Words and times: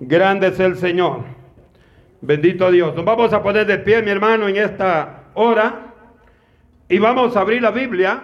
Grande 0.00 0.48
es 0.48 0.60
el 0.60 0.76
Señor. 0.76 1.22
Bendito 2.20 2.70
Dios. 2.70 2.94
Nos 2.94 3.04
vamos 3.04 3.32
a 3.32 3.42
poner 3.42 3.66
de 3.66 3.78
pie, 3.78 4.02
mi 4.02 4.10
hermano, 4.10 4.48
en 4.48 4.56
esta 4.56 5.24
hora. 5.34 5.94
Y 6.88 6.98
vamos 6.98 7.36
a 7.36 7.40
abrir 7.40 7.62
la 7.62 7.70
Biblia 7.70 8.22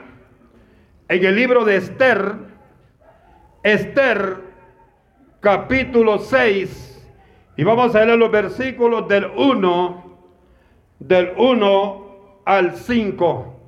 en 1.09 1.25
el 1.25 1.35
libro 1.35 1.65
de 1.65 1.77
Esther. 1.77 2.35
Esther, 3.63 4.37
capítulo 5.41 6.19
6. 6.19 7.11
Y 7.57 7.65
vamos 7.65 7.95
a 7.95 8.05
leer 8.05 8.19
los 8.19 8.31
versículos 8.31 9.09
del 9.09 9.27
1, 9.35 10.19
del 10.99 11.33
1 11.37 12.07
al 12.45 12.77
5. 12.77 13.61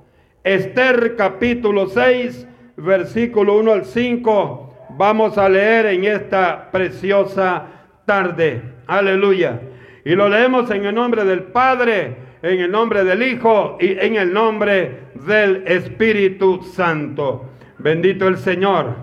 Esther, 0.42 1.16
capítulo 1.16 1.86
6, 1.86 2.46
versículo 2.76 3.56
1 3.58 3.72
al 3.72 3.84
5. 3.86 4.74
Vamos 4.90 5.38
a 5.38 5.48
leer 5.48 5.86
en 5.86 6.04
esta 6.04 6.70
preciosa 6.70 7.83
tarde. 8.04 8.62
Aleluya. 8.86 9.60
Y 10.04 10.14
lo 10.14 10.28
leemos 10.28 10.70
en 10.70 10.84
el 10.84 10.94
nombre 10.94 11.24
del 11.24 11.44
Padre, 11.44 12.16
en 12.42 12.60
el 12.60 12.70
nombre 12.70 13.04
del 13.04 13.22
Hijo 13.22 13.78
y 13.80 13.98
en 13.98 14.16
el 14.16 14.32
nombre 14.32 15.04
del 15.14 15.62
Espíritu 15.66 16.62
Santo. 16.62 17.50
Bendito 17.78 18.28
el 18.28 18.36
Señor. 18.36 18.96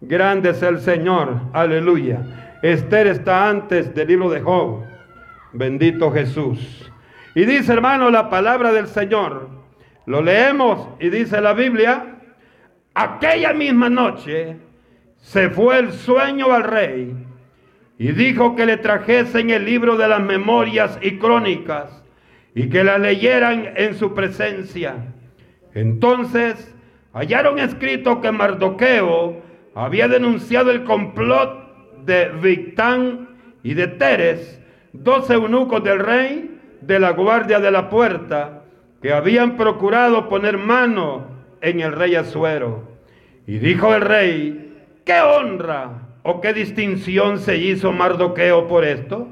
Grande 0.00 0.50
es 0.50 0.62
el 0.62 0.78
Señor. 0.80 1.40
Aleluya. 1.52 2.58
Esther 2.62 3.06
está 3.06 3.48
antes 3.48 3.94
del 3.94 4.08
libro 4.08 4.30
de 4.30 4.40
Job. 4.40 4.84
Bendito 5.52 6.10
Jesús. 6.10 6.90
Y 7.34 7.44
dice 7.44 7.72
hermano 7.72 8.10
la 8.10 8.28
palabra 8.28 8.72
del 8.72 8.88
Señor. 8.88 9.48
Lo 10.06 10.20
leemos 10.20 10.88
y 11.00 11.08
dice 11.08 11.40
la 11.40 11.54
Biblia. 11.54 12.18
Aquella 12.94 13.54
misma 13.54 13.88
noche 13.88 14.56
se 15.16 15.48
fue 15.48 15.78
el 15.78 15.92
sueño 15.92 16.52
al 16.52 16.64
rey 16.64 17.21
y 18.02 18.10
dijo 18.10 18.56
que 18.56 18.66
le 18.66 18.78
trajesen 18.78 19.50
el 19.50 19.64
libro 19.64 19.96
de 19.96 20.08
las 20.08 20.20
memorias 20.20 20.98
y 21.02 21.18
crónicas 21.18 22.02
y 22.52 22.68
que 22.68 22.82
la 22.82 22.98
leyeran 22.98 23.74
en 23.76 23.94
su 23.94 24.12
presencia. 24.12 24.96
Entonces 25.72 26.74
hallaron 27.12 27.60
escrito 27.60 28.20
que 28.20 28.32
Mardoqueo 28.32 29.40
había 29.76 30.08
denunciado 30.08 30.72
el 30.72 30.82
complot 30.82 32.04
de 32.04 32.28
Victán 32.42 33.28
y 33.62 33.74
de 33.74 33.86
Teres, 33.86 34.60
dos 34.92 35.30
eunucos 35.30 35.84
del 35.84 36.00
rey 36.00 36.58
de 36.80 36.98
la 36.98 37.10
guardia 37.10 37.60
de 37.60 37.70
la 37.70 37.88
puerta, 37.88 38.64
que 39.00 39.12
habían 39.12 39.56
procurado 39.56 40.28
poner 40.28 40.58
mano 40.58 41.28
en 41.60 41.78
el 41.78 41.92
rey 41.92 42.16
Asuero. 42.16 42.82
Y 43.46 43.58
dijo 43.58 43.94
el 43.94 44.00
rey, 44.00 44.74
¿qué 45.04 45.20
honra 45.20 46.01
¿O 46.22 46.40
qué 46.40 46.52
distinción 46.52 47.38
se 47.38 47.56
hizo 47.56 47.92
Mardoqueo 47.92 48.68
por 48.68 48.84
esto? 48.84 49.28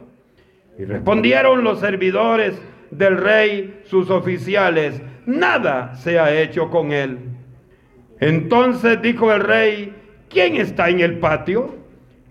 Y 0.78 0.84
respondieron 0.84 1.62
los 1.62 1.80
servidores 1.80 2.60
del 2.91 3.16
rey, 3.16 3.83
sus 3.84 4.10
oficiales, 4.10 5.00
nada 5.27 5.94
se 5.94 6.18
ha 6.18 6.33
hecho 6.33 6.70
con 6.70 6.92
él. 6.92 7.18
Entonces 8.18 9.00
dijo 9.00 9.33
el 9.33 9.41
rey, 9.41 9.94
¿quién 10.28 10.56
está 10.56 10.88
en 10.88 11.00
el 11.00 11.18
patio? 11.18 11.77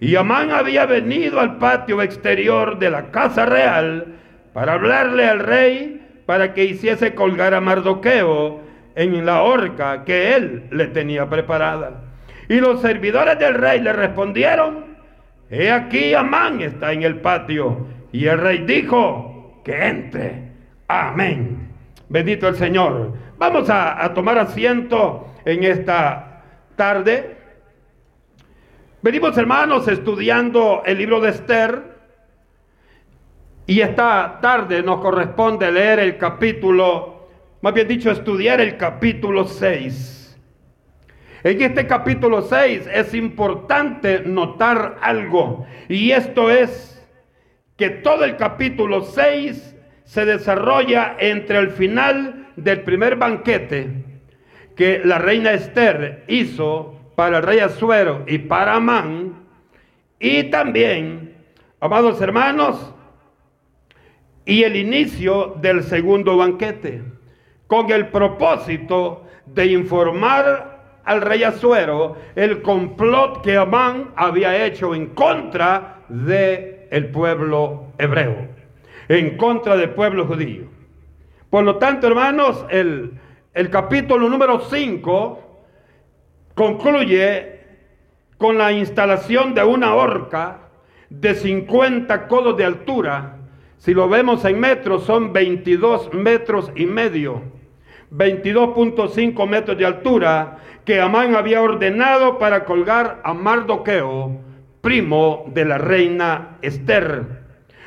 Y 0.02 0.16
Amán 0.16 0.52
había 0.52 0.86
venido 0.86 1.40
al 1.40 1.58
patio 1.58 2.02
exterior 2.02 2.80
de 2.80 2.90
la 2.90 3.12
casa 3.12 3.46
real 3.46 4.16
para 4.54 4.74
hablarle 4.74 5.26
al 5.26 5.40
rey 5.40 6.02
para 6.26 6.54
que 6.54 6.66
hiciese 6.66 7.16
colgar 7.16 7.54
a 7.54 7.62
Mardoqueo 7.62 8.62
en 8.96 9.26
la 9.26 9.42
horca 9.42 10.04
que 10.04 10.36
él 10.36 10.64
le 10.72 10.88
tenía 10.88 11.30
preparada. 11.30 12.09
Y 12.50 12.60
los 12.60 12.82
servidores 12.82 13.38
del 13.38 13.54
rey 13.54 13.80
le 13.80 13.94
respondieron, 13.94 14.98
he 15.52 15.72
aquí 15.72 16.16
Amán 16.16 16.60
está 16.62 16.92
en 16.92 17.04
el 17.04 17.22
patio. 17.22 17.88
Y 18.12 18.26
el 18.26 18.40
rey 18.40 18.64
dijo, 18.66 19.62
que 19.64 19.88
entre. 19.88 20.50
Amén. 20.88 21.70
Bendito 22.10 22.48
el 22.48 22.56
Señor. 22.56 23.14
Vamos 23.38 23.70
a, 23.70 24.12
tomar 24.16 24.40
asiento 24.40 25.28
en 25.46 25.64
esta 25.64 26.42
tarde. 26.76 27.38
Venimos 29.04 29.38
hermanos 29.38 29.88
estudiando 29.88 30.82
el 30.88 30.98
libro 30.98 31.22
de 31.22 31.30
Esther. 31.30 31.84
Y 33.68 33.82
esta 33.82 34.40
tarde 34.42 34.82
nos 34.82 35.00
corresponde 35.02 35.72
leer 35.72 36.00
el 36.00 36.18
capítulo, 36.18 37.30
más 37.62 37.76
bien 37.76 37.88
dicho, 37.88 38.10
estudiar 38.10 38.60
el 38.60 38.76
capítulo 38.76 39.46
6. 39.46 40.19
En 41.42 41.62
este 41.62 41.88
capítulo 41.88 42.42
6 42.42 42.90
es 42.94 43.14
importante 43.14 44.24
notar 44.26 44.98
algo 45.02 45.66
y 45.88 46.12
esto 46.12 46.52
es 46.52 47.02
que 47.78 47.90
todo 47.90 48.26
el 48.26 48.36
capítulo 48.36 49.04
6 49.04 49.76
se 50.04 50.26
desarrolla 50.26 51.16
entre 51.18 51.60
el 51.60 51.70
final 51.70 52.50
del 52.58 52.82
primer 52.82 53.16
banquete 53.16 54.04
que 54.76 55.02
la 55.06 55.18
reina 55.18 55.54
Esther 55.54 56.26
hizo 56.28 57.00
para 57.16 57.38
el 57.38 57.44
rey 57.44 57.60
Azuero 57.60 58.26
y 58.28 58.40
para 58.40 58.76
Amán 58.76 59.46
y 60.20 60.44
también, 60.44 61.38
amados 61.80 62.20
hermanos, 62.20 62.94
y 64.44 64.64
el 64.64 64.76
inicio 64.76 65.56
del 65.62 65.84
segundo 65.84 66.36
banquete 66.36 67.02
con 67.68 67.90
el 67.92 68.10
propósito 68.10 69.26
de 69.46 69.68
informar 69.68 70.79
al 71.06 71.22
rey 71.22 71.44
Azuero 71.44 72.18
el 72.36 72.62
complot 72.62 73.42
que 73.42 73.58
Amán 73.58 74.12
había 74.16 74.66
hecho 74.66 74.94
en 74.94 75.08
contra 75.08 76.04
del 76.10 76.88
el 76.92 77.10
pueblo 77.12 77.94
hebreo, 77.98 78.48
en 79.08 79.38
contra 79.38 79.76
del 79.78 79.92
pueblo 79.92 80.26
judío. 80.26 80.64
Por 81.50 81.64
lo 81.64 81.78
tanto, 81.78 82.08
hermanos, 82.08 82.66
el, 82.70 83.20
el 83.54 83.70
capítulo 83.70 84.30
número 84.30 84.60
5 84.60 85.66
concluye 86.54 87.60
con 88.38 88.58
la 88.58 88.72
instalación 88.72 89.54
de 89.54 89.64
una 89.64 89.96
horca 89.96 90.70
de 91.10 91.36
50 91.36 92.28
codos 92.28 92.56
de 92.58 92.66
altura. 92.66 93.38
Si 93.78 93.94
lo 93.94 94.08
vemos 94.10 94.46
en 94.46 94.60
metros, 94.60 95.04
son 95.06 95.34
22 95.34 96.14
metros 96.14 96.72
y 96.76 96.86
medio, 96.86 97.42
22.5 98.12 99.48
metros 99.48 99.78
de 99.78 99.86
altura 99.86 100.58
que 100.86 101.00
Amán 101.00 101.36
había 101.36 101.62
ordenado 101.62 102.40
para 102.40 102.66
colgar 102.66 103.22
a 103.24 103.34
Mardoqueo, 103.34 104.40
primo 104.82 105.46
de 105.54 105.66
la 105.66 105.78
reina 105.78 106.58
Esther, 106.62 107.44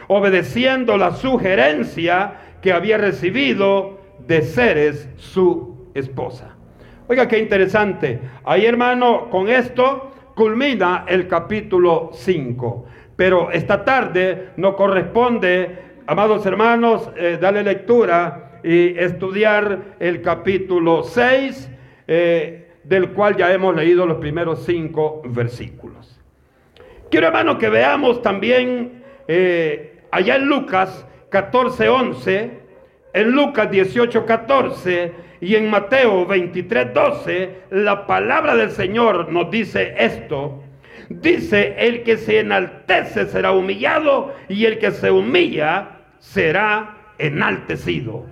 obedeciendo 0.09 0.97
la 0.97 1.13
sugerencia 1.13 2.35
que 2.61 2.73
había 2.73 2.99
recibido 2.99 3.99
de 4.27 4.43
Ceres, 4.43 5.09
su 5.17 5.91
esposa. 5.95 6.57
Oiga, 7.09 7.27
qué 7.27 7.39
interesante. 7.39 8.21
Ahí, 8.45 8.65
hermano, 8.65 9.29
con 9.31 9.49
esto 9.49 10.13
culmina 10.35 11.05
el 11.09 11.27
capítulo 11.27 12.11
5. 12.13 12.87
Pero 13.17 13.51
esta 13.51 13.85
tarde 13.85 14.51
nos 14.57 14.75
corresponde, 14.75 15.79
amados 16.07 16.47
hermanos, 16.47 17.11
eh, 17.17 17.39
darle 17.41 17.63
lectura 17.63 18.52
y 18.63 18.99
estudiar 18.99 19.97
el 20.01 20.23
capítulo 20.23 21.03
6 21.03 21.71
del 22.85 23.11
cual 23.11 23.37
ya 23.37 23.53
hemos 23.53 23.75
leído 23.75 24.07
los 24.07 24.19
primeros 24.19 24.65
cinco 24.65 25.23
versículos. 25.25 26.21
Quiero 27.11 27.29
hermano 27.29 27.59
que 27.59 27.69
veamos 27.69 28.23
también 28.23 29.05
eh, 29.29 30.01
allá 30.11 30.37
en 30.37 30.47
Lucas 30.47 31.07
14, 31.31 31.89
11, 31.89 32.51
en 33.13 33.31
Lucas 33.33 33.71
18, 33.71 34.27
14 34.27 35.13
y 35.41 35.57
en 35.57 35.71
Mateo 35.71 36.27
23, 36.27 36.95
12, 36.95 37.51
la 37.71 38.07
palabra 38.07 38.57
del 38.57 38.71
Señor 38.71 39.31
nos 39.31 39.51
dice 39.51 39.95
esto. 39.99 40.63
Dice, 41.09 41.75
el 41.79 42.05
que 42.05 42.17
se 42.17 42.39
enaltece 42.39 43.27
será 43.27 43.53
humillado 43.53 44.35
y 44.49 44.65
el 44.65 44.79
que 44.79 44.93
se 44.93 45.11
humilla 45.11 45.99
será 46.19 47.15
enaltecido. 47.19 48.27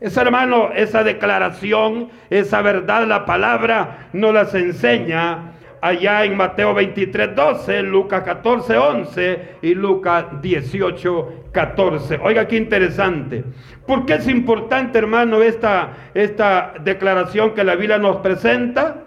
Esa 0.00 0.22
hermano, 0.22 0.70
esa 0.74 1.04
declaración, 1.04 2.08
esa 2.30 2.62
verdad, 2.62 3.06
la 3.06 3.26
palabra 3.26 4.08
nos 4.14 4.32
las 4.32 4.54
enseña 4.54 5.52
allá 5.82 6.24
en 6.24 6.38
Mateo 6.38 6.72
23, 6.72 7.34
12, 7.34 7.82
Lucas 7.82 8.22
14, 8.22 8.78
11 8.78 9.48
y 9.60 9.74
Lucas 9.74 10.24
18, 10.40 11.50
14. 11.52 12.18
Oiga, 12.22 12.48
qué 12.48 12.56
interesante. 12.56 13.44
¿Por 13.86 14.06
qué 14.06 14.14
es 14.14 14.28
importante, 14.28 14.98
hermano, 14.98 15.42
esta, 15.42 15.90
esta 16.14 16.72
declaración 16.82 17.54
que 17.54 17.62
la 17.62 17.74
Biblia 17.74 17.98
nos 17.98 18.16
presenta? 18.18 19.04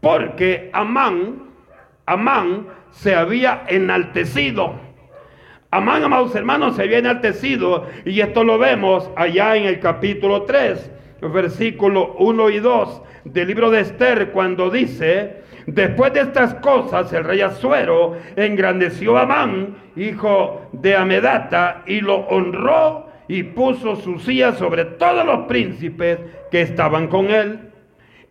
Porque 0.00 0.70
Amán, 0.72 1.48
Amán 2.06 2.68
se 2.92 3.16
había 3.16 3.64
enaltecido 3.66 4.87
Amán, 5.70 6.02
amados 6.02 6.34
hermanos, 6.34 6.76
se 6.76 6.82
había 6.84 6.96
enaltecido 6.96 7.86
y 8.06 8.20
esto 8.20 8.42
lo 8.42 8.56
vemos 8.56 9.10
allá 9.16 9.54
en 9.54 9.64
el 9.64 9.80
capítulo 9.80 10.44
3, 10.44 10.90
versículo 11.20 12.14
1 12.18 12.50
y 12.50 12.58
2 12.58 13.02
del 13.24 13.48
libro 13.48 13.70
de 13.70 13.80
Esther, 13.80 14.30
cuando 14.30 14.70
dice, 14.70 15.42
Después 15.66 16.14
de 16.14 16.20
estas 16.20 16.54
cosas, 16.54 17.12
el 17.12 17.24
rey 17.24 17.42
Azuero 17.42 18.16
engrandeció 18.36 19.18
a 19.18 19.22
Amán, 19.24 19.76
hijo 19.94 20.70
de 20.72 20.96
Amedata, 20.96 21.82
y 21.86 22.00
lo 22.00 22.20
honró 22.28 23.06
y 23.28 23.42
puso 23.42 23.96
su 23.96 24.18
silla 24.20 24.52
sobre 24.52 24.86
todos 24.86 25.26
los 25.26 25.40
príncipes 25.40 26.18
que 26.50 26.62
estaban 26.62 27.08
con 27.08 27.26
él. 27.26 27.68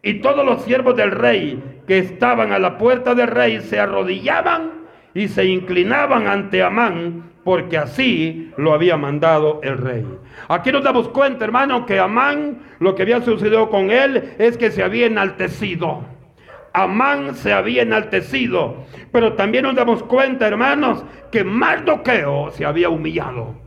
Y 0.01 0.15
todos 0.21 0.43
los 0.43 0.63
siervos 0.63 0.95
del 0.95 1.11
rey 1.11 1.61
que 1.85 1.99
estaban 1.99 2.51
a 2.51 2.57
la 2.57 2.79
puerta 2.79 3.13
del 3.13 3.27
rey 3.27 3.61
se 3.61 3.79
arrodillaban 3.79 4.76
y 5.17 5.27
se 5.29 5.45
inclinaban 5.45 6.27
ante 6.27 6.61
Amán, 6.61 7.31
porque 7.43 7.75
así 7.75 8.51
lo 8.55 8.71
había 8.71 8.97
mandado 8.97 9.59
el 9.63 9.79
rey. 9.79 10.05
Aquí 10.47 10.71
nos 10.71 10.83
damos 10.83 11.09
cuenta, 11.09 11.43
hermano, 11.43 11.87
que 11.87 11.97
Amán, 11.97 12.59
lo 12.79 12.93
que 12.93 13.01
había 13.01 13.19
sucedido 13.23 13.67
con 13.71 13.89
él 13.89 14.35
es 14.37 14.57
que 14.57 14.69
se 14.69 14.83
había 14.83 15.07
enaltecido. 15.07 16.05
Amán 16.71 17.33
se 17.33 17.51
había 17.51 17.81
enaltecido, 17.81 18.85
pero 19.11 19.33
también 19.33 19.63
nos 19.63 19.75
damos 19.75 20.03
cuenta, 20.03 20.47
hermanos, 20.47 21.03
que 21.31 21.43
Mardoqueo 21.43 22.51
se 22.51 22.63
había 22.63 22.89
humillado. 22.89 23.66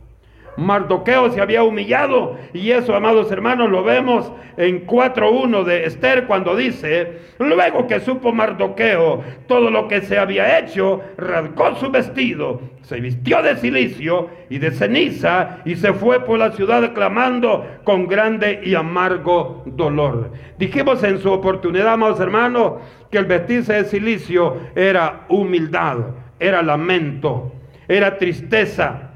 Mardoqueo 0.57 1.31
se 1.31 1.41
había 1.41 1.63
humillado 1.63 2.37
y 2.53 2.71
eso, 2.71 2.95
amados 2.95 3.31
hermanos, 3.31 3.69
lo 3.69 3.83
vemos 3.83 4.31
en 4.57 4.85
4.1 4.85 5.63
de 5.63 5.85
Esther 5.85 6.27
cuando 6.27 6.55
dice, 6.55 7.19
luego 7.39 7.87
que 7.87 7.99
supo 7.99 8.33
Mardoqueo 8.33 9.23
todo 9.47 9.71
lo 9.71 9.87
que 9.87 10.01
se 10.01 10.17
había 10.17 10.59
hecho, 10.59 11.01
rasgó 11.17 11.75
su 11.75 11.89
vestido, 11.89 12.61
se 12.81 12.99
vistió 12.99 13.41
de 13.41 13.55
silicio 13.57 14.29
y 14.49 14.57
de 14.57 14.71
ceniza 14.71 15.59
y 15.65 15.75
se 15.75 15.93
fue 15.93 16.23
por 16.25 16.39
la 16.39 16.51
ciudad 16.51 16.93
clamando 16.93 17.65
con 17.83 18.07
grande 18.07 18.61
y 18.63 18.75
amargo 18.75 19.63
dolor. 19.65 20.31
Dijimos 20.57 21.03
en 21.03 21.19
su 21.19 21.31
oportunidad, 21.31 21.93
amados 21.93 22.19
hermanos, 22.19 22.73
que 23.09 23.17
el 23.17 23.25
vestirse 23.25 23.73
de 23.73 23.85
silicio 23.85 24.57
era 24.75 25.25
humildad, 25.29 25.97
era 26.39 26.61
lamento, 26.61 27.53
era 27.87 28.17
tristeza 28.17 29.10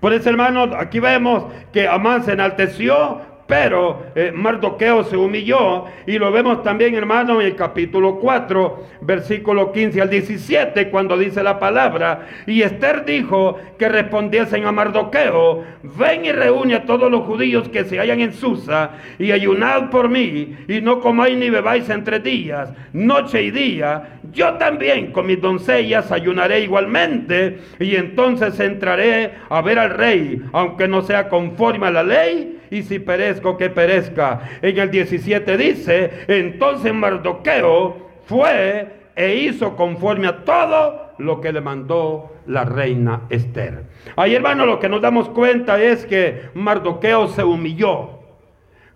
por 0.00 0.12
eso, 0.12 0.30
hermanos, 0.30 0.70
aquí 0.76 0.98
vemos 0.98 1.44
que 1.72 1.86
Amán 1.86 2.24
se 2.24 2.32
enalteció 2.32 3.20
pero 3.50 4.04
eh, 4.14 4.30
Mardoqueo 4.32 5.02
se 5.02 5.16
humilló 5.16 5.86
y 6.06 6.20
lo 6.20 6.30
vemos 6.30 6.62
también, 6.62 6.94
hermano, 6.94 7.40
en 7.40 7.48
el 7.48 7.56
capítulo 7.56 8.20
4, 8.20 8.86
versículo 9.00 9.72
15 9.72 10.00
al 10.00 10.08
17, 10.08 10.88
cuando 10.88 11.18
dice 11.18 11.42
la 11.42 11.58
palabra. 11.58 12.28
Y 12.46 12.62
Esther 12.62 13.04
dijo 13.04 13.58
que 13.76 13.88
respondiesen 13.88 14.66
a 14.66 14.70
Mardoqueo, 14.70 15.64
ven 15.82 16.26
y 16.26 16.30
reúne 16.30 16.76
a 16.76 16.86
todos 16.86 17.10
los 17.10 17.22
judíos 17.22 17.68
que 17.70 17.82
se 17.82 17.98
hallan 17.98 18.20
en 18.20 18.34
Susa 18.34 18.92
y 19.18 19.32
ayunad 19.32 19.90
por 19.90 20.08
mí 20.08 20.56
y 20.68 20.80
no 20.80 21.00
comáis 21.00 21.36
ni 21.36 21.50
bebáis 21.50 21.90
entre 21.90 22.20
días, 22.20 22.72
noche 22.92 23.42
y 23.42 23.50
día. 23.50 24.20
Yo 24.32 24.52
también 24.58 25.10
con 25.10 25.26
mis 25.26 25.40
doncellas 25.40 26.12
ayunaré 26.12 26.60
igualmente 26.60 27.58
y 27.80 27.96
entonces 27.96 28.60
entraré 28.60 29.32
a 29.48 29.60
ver 29.60 29.80
al 29.80 29.90
rey, 29.90 30.40
aunque 30.52 30.86
no 30.86 31.02
sea 31.02 31.28
conforme 31.28 31.88
a 31.88 31.90
la 31.90 32.04
ley 32.04 32.58
y 32.70 32.82
si 32.82 32.98
perezco, 32.98 33.56
que 33.56 33.70
perezca. 33.70 34.40
En 34.62 34.78
el 34.78 34.90
17 34.90 35.56
dice, 35.56 36.10
entonces 36.28 36.94
Mardoqueo 36.94 38.10
fue 38.24 39.00
e 39.16 39.34
hizo 39.34 39.76
conforme 39.76 40.28
a 40.28 40.44
todo 40.44 41.10
lo 41.18 41.40
que 41.40 41.52
le 41.52 41.60
mandó 41.60 42.32
la 42.46 42.64
reina 42.64 43.22
Esther. 43.28 43.84
Ahí 44.16 44.34
hermano 44.34 44.64
lo 44.66 44.78
que 44.78 44.88
nos 44.88 45.02
damos 45.02 45.28
cuenta 45.28 45.80
es 45.80 46.06
que 46.06 46.48
Mardoqueo 46.54 47.28
se 47.28 47.44
humilló 47.44 48.20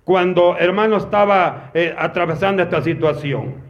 cuando 0.04 0.56
hermano 0.58 0.96
estaba 0.96 1.70
eh, 1.74 1.94
atravesando 1.96 2.62
esta 2.62 2.82
situación. 2.82 3.64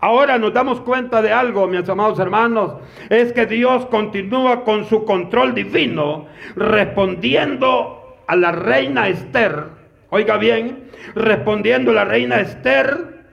Ahora 0.00 0.38
nos 0.38 0.52
damos 0.52 0.80
cuenta 0.80 1.20
de 1.22 1.32
algo, 1.32 1.66
mis 1.66 1.88
amados 1.88 2.18
hermanos, 2.20 2.74
es 3.10 3.32
que 3.32 3.46
Dios 3.46 3.86
continúa 3.86 4.62
con 4.62 4.84
su 4.84 5.04
control 5.04 5.54
divino, 5.54 6.26
respondiendo 6.54 7.97
a 8.28 8.36
la 8.36 8.52
reina 8.52 9.08
Esther, 9.08 9.64
oiga 10.10 10.36
bien, 10.36 10.90
respondiendo 11.14 11.92
la 11.92 12.04
reina 12.04 12.40
Esther 12.40 13.24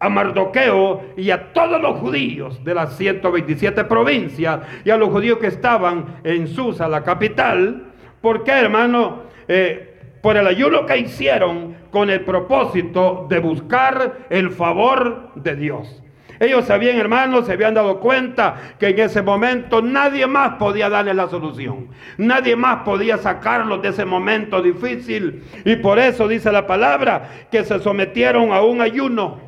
a 0.00 0.08
Mardoqueo 0.08 1.02
y 1.16 1.30
a 1.30 1.52
todos 1.52 1.80
los 1.80 1.98
judíos 1.98 2.64
de 2.64 2.74
las 2.74 2.96
127 2.96 3.84
provincias 3.84 4.60
y 4.84 4.90
a 4.90 4.96
los 4.96 5.10
judíos 5.10 5.38
que 5.38 5.48
estaban 5.48 6.20
en 6.24 6.48
Susa, 6.48 6.88
la 6.88 7.04
capital. 7.04 7.92
¿Por 8.22 8.42
qué, 8.42 8.52
hermano? 8.52 9.24
Eh, 9.46 9.84
por 10.22 10.36
el 10.36 10.46
ayuno 10.46 10.86
que 10.86 10.96
hicieron 10.96 11.76
con 11.90 12.08
el 12.08 12.22
propósito 12.22 13.26
de 13.28 13.40
buscar 13.40 14.26
el 14.30 14.50
favor 14.50 15.32
de 15.34 15.56
Dios. 15.56 16.02
Ellos 16.40 16.66
sabían, 16.66 16.96
hermanos, 16.98 17.46
se 17.46 17.52
habían 17.52 17.74
dado 17.74 17.98
cuenta 18.00 18.74
que 18.78 18.88
en 18.88 18.98
ese 19.00 19.22
momento 19.22 19.82
nadie 19.82 20.26
más 20.26 20.54
podía 20.54 20.88
darle 20.88 21.14
la 21.14 21.28
solución. 21.28 21.88
Nadie 22.16 22.54
más 22.54 22.84
podía 22.84 23.18
sacarlos 23.18 23.82
de 23.82 23.88
ese 23.88 24.04
momento 24.04 24.62
difícil. 24.62 25.42
Y 25.64 25.76
por 25.76 25.98
eso 25.98 26.28
dice 26.28 26.52
la 26.52 26.66
palabra 26.66 27.46
que 27.50 27.64
se 27.64 27.78
sometieron 27.80 28.52
a 28.52 28.62
un 28.62 28.80
ayuno 28.80 29.40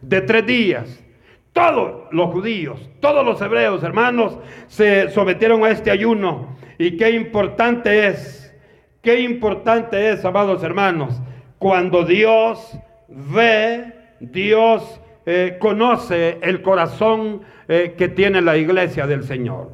de 0.00 0.20
tres 0.22 0.46
días. 0.46 1.04
Todos 1.52 2.04
los 2.10 2.30
judíos, 2.30 2.88
todos 3.00 3.24
los 3.24 3.40
hebreos, 3.42 3.82
hermanos, 3.82 4.38
se 4.68 5.10
sometieron 5.10 5.64
a 5.64 5.70
este 5.70 5.90
ayuno. 5.90 6.56
Y 6.78 6.96
qué 6.96 7.10
importante 7.10 8.06
es, 8.06 8.54
qué 9.02 9.20
importante 9.20 10.10
es, 10.10 10.24
amados 10.24 10.62
hermanos, 10.62 11.20
cuando 11.58 12.04
Dios 12.04 12.76
ve, 13.08 13.92
Dios 14.20 15.01
eh, 15.24 15.56
conoce 15.60 16.38
el 16.42 16.62
corazón 16.62 17.42
eh, 17.68 17.94
que 17.96 18.08
tiene 18.08 18.40
la 18.42 18.56
iglesia 18.56 19.06
del 19.06 19.22
Señor. 19.22 19.70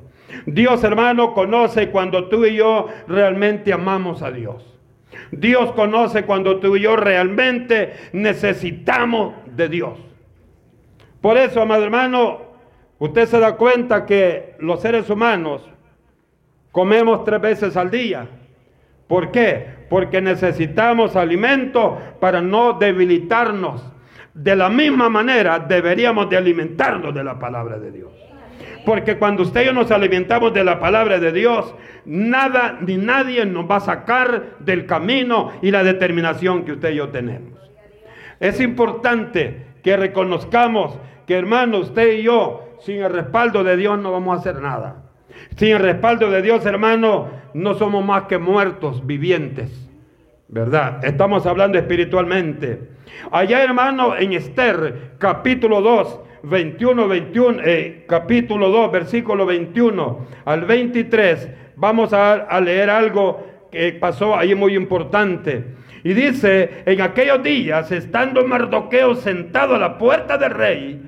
Dios 0.47 0.85
hermano 0.85 1.33
conoce 1.33 1.91
cuando 1.91 2.29
tú 2.29 2.45
y 2.45 2.57
yo 2.57 2.87
realmente 3.07 3.73
amamos 3.73 4.23
a 4.23 4.31
Dios. 4.31 4.65
Dios 5.31 5.73
conoce 5.73 6.25
cuando 6.25 6.59
tú 6.59 6.77
y 6.77 6.81
yo 6.81 6.97
realmente 6.97 7.95
necesitamos 8.13 9.35
de 9.47 9.69
Dios. 9.69 9.99
Por 11.21 11.37
eso, 11.37 11.63
amado 11.63 11.85
hermano, 11.85 12.43
usted 12.99 13.27
se 13.27 13.41
da 13.41 13.57
cuenta 13.57 14.07
que 14.07 14.55
los 14.59 14.81
seres 14.81 15.11
humanos 15.11 15.69
comemos 16.73 17.25
tres 17.25 17.41
veces 17.41 17.77
al 17.77 17.91
día. 17.91 18.29
¿Por 19.07 19.31
qué? 19.31 19.67
Porque 19.89 20.21
necesitamos 20.21 21.17
alimento 21.17 21.99
para 22.21 22.43
no 22.43 22.75
debilitarnos 22.75 23.83
de 24.39 24.55
la 24.55 24.69
misma 24.69 25.09
manera 25.09 25.59
deberíamos 25.59 26.31
de 26.31 26.37
alimentarnos 26.37 27.13
de 27.13 27.25
la 27.25 27.39
palabra 27.39 27.79
de 27.79 27.91
Dios. 27.91 28.13
Porque 28.87 29.19
cuando 29.19 29.43
usted 29.43 29.63
y 29.63 29.67
yo 29.67 29.73
nos 29.73 29.91
alimentamos 29.91 30.55
de 30.55 30.63
la 30.63 30.79
palabra 30.79 31.19
de 31.19 31.33
Dios, 31.33 31.75
nada 32.05 32.79
ni 32.81 32.97
nadie 32.97 33.45
nos 33.45 33.69
va 33.69 33.77
a 33.77 33.81
sacar 33.81 34.57
del 34.61 34.87
camino 34.87 35.53
y 35.61 35.73
la 35.73 35.83
determinación 35.83 36.65
que 36.65 36.73
usted 36.73 36.93
y 36.93 36.97
yo 36.97 37.09
tenemos. 37.09 37.59
Es 38.39 38.61
importante 38.61 39.67
que 39.83 39.97
reconozcamos 39.97 40.97
que 41.27 41.35
hermano, 41.35 41.79
usted 41.79 42.19
y 42.19 42.23
yo, 42.23 42.77
sin 42.81 43.03
el 43.03 43.13
respaldo 43.13 43.65
de 43.65 43.77
Dios 43.77 43.99
no 43.99 44.13
vamos 44.13 44.37
a 44.37 44.41
hacer 44.41 44.63
nada. 44.63 45.03
Sin 45.57 45.71
el 45.71 45.81
respaldo 45.81 46.31
de 46.31 46.43
Dios, 46.43 46.65
hermano, 46.65 47.29
no 47.55 47.75
somos 47.75 48.05
más 48.05 48.23
que 48.23 48.39
muertos 48.39 49.05
vivientes. 49.05 49.91
¿Verdad? 50.47 51.05
Estamos 51.05 51.45
hablando 51.45 51.77
espiritualmente. 51.77 52.98
Allá, 53.31 53.63
hermano, 53.63 54.17
en 54.17 54.33
Esther, 54.33 55.13
capítulo 55.19 55.81
2, 55.81 56.21
21, 56.43 57.09
21, 57.09 57.63
capítulo 58.07 58.71
2, 58.71 58.93
versículo 58.93 59.45
21 59.47 60.27
al 60.45 60.65
23, 60.65 61.49
vamos 61.77 62.13
a, 62.13 62.61
leer 62.61 62.91
algo 62.91 63.47
que 63.71 63.93
pasó 63.93 64.37
ahí 64.37 64.55
muy 64.55 64.75
importante. 64.75 65.77
Y 66.05 66.15
dice, 66.15 66.83
en 66.87 67.01
aquellos 67.01 67.43
días, 67.43 67.91
estando 67.93 68.47
Mardoqueo 68.47 69.15
sentado 69.15 69.75
a 69.75 69.79
la 69.79 69.99
puerta 69.99 70.39
del 70.39 70.51
rey, 70.51 71.03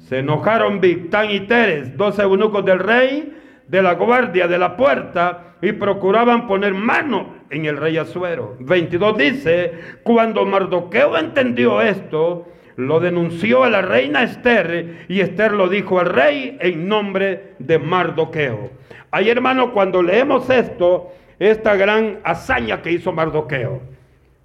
se 0.00 0.18
enojaron 0.18 0.80
Victán 0.80 1.30
y 1.30 1.40
Teres, 1.40 1.96
dos 1.96 2.18
eunucos 2.18 2.64
del 2.64 2.78
rey, 2.78 3.34
de 3.66 3.82
la 3.82 3.94
guardia 3.94 4.46
de 4.46 4.58
la 4.58 4.76
puerta, 4.76 5.56
y 5.62 5.72
procuraban 5.72 6.46
poner 6.46 6.74
mano 6.74 7.34
en 7.50 7.66
el 7.66 7.76
rey 7.76 7.98
Azuero. 7.98 8.56
22 8.60 9.18
dice, 9.18 9.72
cuando 10.02 10.44
Mardoqueo 10.46 11.16
entendió 11.16 11.80
esto, 11.80 12.46
lo 12.76 13.00
denunció 13.00 13.64
a 13.64 13.70
la 13.70 13.82
reina 13.82 14.22
Esther 14.22 15.06
y 15.08 15.20
Esther 15.20 15.52
lo 15.52 15.68
dijo 15.68 15.98
al 15.98 16.06
rey 16.06 16.58
en 16.60 16.88
nombre 16.88 17.54
de 17.58 17.78
Mardoqueo. 17.78 18.70
Ahí 19.10 19.30
hermano, 19.30 19.72
cuando 19.72 20.02
leemos 20.02 20.50
esto, 20.50 21.12
esta 21.38 21.74
gran 21.76 22.20
hazaña 22.24 22.82
que 22.82 22.92
hizo 22.92 23.12
Mardoqueo. 23.12 23.80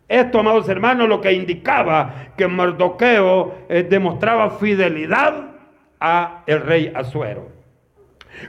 Esto, 0.07 0.39
amados 0.39 0.67
hermanos, 0.67 1.07
lo 1.07 1.21
que 1.21 1.31
indicaba 1.31 2.33
que 2.37 2.47
Mardoqueo 2.47 3.55
eh, 3.69 3.83
demostraba 3.89 4.49
fidelidad 4.51 5.51
a 5.99 6.43
el 6.47 6.61
rey 6.61 6.91
Azuero. 6.93 7.60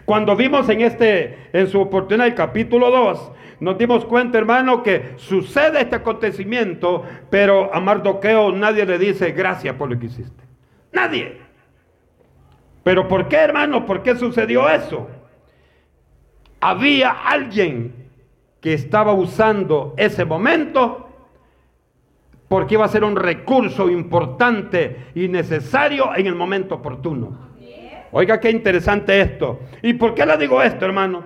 Cuando 0.04 0.36
vimos 0.36 0.68
en 0.68 0.80
este, 0.80 1.48
en 1.52 1.66
su 1.68 1.80
oportunidad, 1.80 2.26
el 2.26 2.34
capítulo 2.34 2.90
2, 2.90 3.32
nos 3.60 3.78
dimos 3.78 4.04
cuenta, 4.04 4.38
hermano, 4.38 4.82
que 4.82 5.12
sucede 5.16 5.80
este 5.80 5.96
acontecimiento, 5.96 7.04
pero 7.30 7.72
a 7.72 7.80
Mardoqueo 7.80 8.52
nadie 8.52 8.84
le 8.84 8.98
dice 8.98 9.32
gracias 9.32 9.76
por 9.76 9.90
lo 9.90 9.98
que 9.98 10.06
hiciste. 10.06 10.42
Nadie. 10.92 11.38
Pero 12.82 13.06
¿por 13.06 13.28
qué, 13.28 13.36
hermano? 13.36 13.86
¿Por 13.86 14.02
qué 14.02 14.16
sucedió 14.16 14.68
eso? 14.68 15.08
Había 16.60 17.10
alguien 17.10 17.94
que 18.60 18.74
estaba 18.74 19.12
usando 19.12 19.94
ese 19.96 20.24
momento 20.24 21.08
porque 22.48 22.74
iba 22.74 22.84
a 22.84 22.88
ser 22.88 23.02
un 23.02 23.16
recurso 23.16 23.88
importante 23.88 25.06
y 25.14 25.28
necesario 25.28 26.14
en 26.14 26.26
el 26.26 26.34
momento 26.34 26.74
oportuno. 26.74 27.51
Oiga, 28.12 28.38
qué 28.40 28.50
interesante 28.50 29.20
esto. 29.20 29.60
¿Y 29.82 29.94
por 29.94 30.14
qué 30.14 30.26
le 30.26 30.36
digo 30.36 30.62
esto, 30.62 30.84
hermano? 30.84 31.24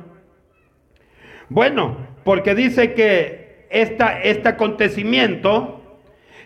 Bueno, 1.49 1.97
porque 2.25 2.55
dice 2.55 2.95
que 2.95 3.67
esta, 3.71 4.21
este 4.23 4.49
acontecimiento, 4.49 5.83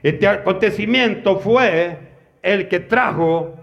este 0.02 0.26
acontecimiento 0.26 1.38
fue 1.38 1.99
el 2.42 2.68
que 2.68 2.80
trajo 2.80 3.54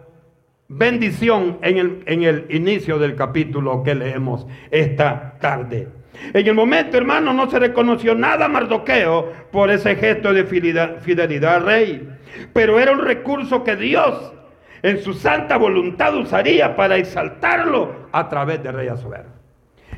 bendición 0.67 1.57
en 1.63 1.77
el, 1.77 2.03
en 2.05 2.24
el 2.24 2.46
inicio 2.50 3.00
del 3.00 3.15
capítulo 3.15 3.81
que 3.81 3.96
leemos 3.96 4.46
esta 4.69 5.36
tarde. 5.39 5.88
En 6.34 6.46
el 6.46 6.53
momento, 6.53 6.98
hermano, 6.98 7.34
no 7.34 7.50
se 7.50 7.57
reconoció 7.57 8.13
nada 8.13 8.46
a 8.46 8.50
Mardoqueo 8.50 9.31
por 9.51 9.72
ese 9.72 9.96
gesto 9.96 10.31
de 10.31 10.46
fidelidad, 10.46 11.00
fidelidad 11.00 11.55
al 11.55 11.65
rey. 11.65 12.10
Pero 12.53 12.79
era 12.79 12.91
un 12.91 13.03
recurso 13.03 13.63
que 13.63 13.75
Dios 13.75 14.34
en 14.81 15.00
su 15.00 15.13
santa 15.13 15.57
voluntad 15.57 16.15
usaría 16.15 16.75
para 16.75 16.98
exaltarlo 16.98 18.07
a 18.12 18.29
través 18.29 18.62
del 18.63 18.74
rey 18.74 18.88
Azuero. 18.88 19.29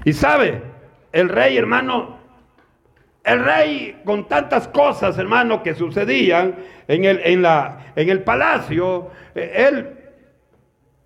Y 0.06 0.14
sabe, 0.14 0.62
el 1.12 1.30
rey, 1.30 1.58
hermano, 1.58 2.18
el 3.24 3.44
rey 3.44 4.02
con 4.06 4.28
tantas 4.28 4.68
cosas, 4.68 5.18
hermano, 5.18 5.62
que 5.62 5.76
sucedían 5.76 6.56
en 6.88 7.06
el, 7.06 7.22
en 7.24 7.42
la, 7.42 7.92
en 7.96 8.10
el 8.10 8.24
palacio, 8.24 9.10
eh, 9.36 9.68
él 9.70 9.96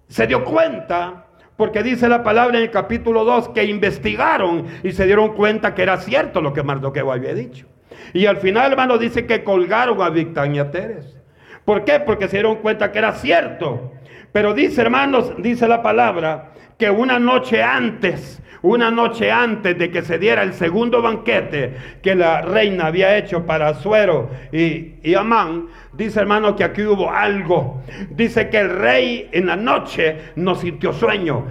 se 0.08 0.28
dio 0.28 0.44
cuenta, 0.44 1.26
porque 1.58 1.84
dice 1.84 2.08
la 2.08 2.24
palabra 2.24 2.58
en 2.58 2.64
el 2.64 2.72
capítulo 2.72 3.26
2, 3.26 3.50
que 3.50 3.64
investigaron 3.66 4.68
y 4.84 4.92
se 4.92 5.06
dieron 5.06 5.34
cuenta 5.34 5.74
que 5.74 5.84
era 5.84 5.98
cierto 5.98 6.42
lo 6.42 6.54
que 6.54 6.64
Mardoqueo 6.64 7.12
había 7.12 7.34
dicho. 7.34 7.68
Y 8.14 8.26
al 8.26 8.38
final, 8.38 8.72
hermano, 8.72 8.98
dice 8.98 9.26
que 9.26 9.44
colgaron 9.44 10.02
a 10.02 10.10
Victán 10.10 10.56
y 10.56 10.60
a 10.60 10.72
Teres. 10.72 11.18
¿Por 11.66 11.86
qué? 11.86 12.00
Porque 12.00 12.28
se 12.28 12.38
dieron 12.38 12.58
cuenta 12.58 12.92
que 12.92 13.00
era 13.00 13.14
cierto. 13.14 13.94
Pero 14.32 14.54
dice, 14.54 14.82
hermanos, 14.82 15.34
dice 15.38 15.68
la 15.68 15.82
palabra, 15.82 16.54
que 16.78 16.90
una 16.90 17.20
noche 17.20 17.62
antes, 17.62 18.42
una 18.64 18.90
noche 18.90 19.32
antes 19.32 19.78
de 19.78 19.92
que 19.92 20.02
se 20.02 20.18
diera 20.18 20.42
el 20.42 20.54
segundo 20.54 21.02
banquete 21.02 21.76
que 22.02 22.16
la 22.16 22.42
reina 22.42 22.88
había 22.88 23.18
hecho 23.18 23.46
para 23.46 23.74
Suero 23.76 24.30
y, 24.52 24.96
y 25.04 25.16
Amán, 25.16 25.68
dice 25.94 26.20
hermano 26.20 26.56
que 26.56 26.64
aquí 26.64 26.82
hubo 26.84 27.12
algo. 27.12 27.82
Dice 28.10 28.50
que 28.50 28.60
el 28.60 28.70
rey 28.70 29.30
en 29.32 29.46
la 29.46 29.56
noche 29.56 30.18
no 30.36 30.56
sintió 30.56 30.94
sueño. 30.94 31.46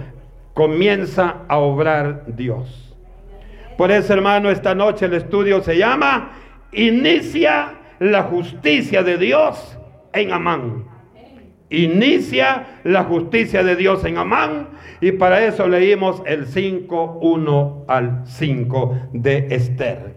Comienza 0.53 1.43
a 1.47 1.57
obrar 1.57 2.25
Dios. 2.27 2.95
Por 3.77 3.91
eso 3.91 4.13
hermano, 4.13 4.51
esta 4.51 4.75
noche 4.75 5.05
el 5.05 5.13
estudio 5.13 5.61
se 5.61 5.77
llama 5.77 6.33
Inicia 6.71 7.73
la 7.99 8.23
justicia 8.23 9.03
de 9.03 9.17
Dios 9.17 9.77
en 10.13 10.31
Amán. 10.31 10.85
Inicia 11.69 12.79
la 12.83 13.03
justicia 13.03 13.63
de 13.63 13.75
Dios 13.75 14.05
en 14.05 14.17
Amán 14.17 14.69
y 15.01 15.13
para 15.13 15.43
eso 15.43 15.67
leímos 15.67 16.21
el 16.25 16.45
5, 16.45 17.19
1 17.21 17.85
al 17.87 18.21
5 18.25 19.09
de 19.13 19.47
Esther. 19.49 20.15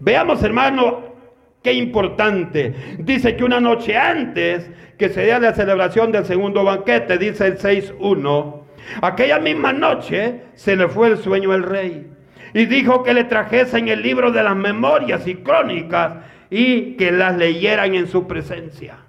Veamos 0.00 0.42
hermano, 0.42 1.14
qué 1.62 1.72
importante. 1.72 2.74
Dice 2.98 3.36
que 3.36 3.44
una 3.44 3.60
noche 3.60 3.96
antes 3.96 4.68
que 4.98 5.08
se 5.08 5.22
dé 5.22 5.38
la 5.38 5.54
celebración 5.54 6.10
del 6.10 6.24
segundo 6.24 6.64
banquete, 6.64 7.18
dice 7.18 7.46
el 7.46 7.58
6.1, 7.58 8.62
aquella 9.02 9.38
misma 9.38 9.72
noche 9.72 10.42
se 10.54 10.74
le 10.74 10.88
fue 10.88 11.08
el 11.08 11.18
sueño 11.18 11.52
al 11.52 11.62
rey 11.62 12.10
y 12.52 12.66
dijo 12.66 13.02
que 13.02 13.14
le 13.14 13.24
trajesen 13.24 13.88
el 13.88 14.02
libro 14.02 14.32
de 14.32 14.42
las 14.42 14.56
memorias 14.56 15.26
y 15.26 15.36
crónicas 15.36 16.14
y 16.50 16.96
que 16.96 17.12
las 17.12 17.36
leyeran 17.36 17.94
en 17.94 18.06
su 18.06 18.26
presencia. 18.26 19.05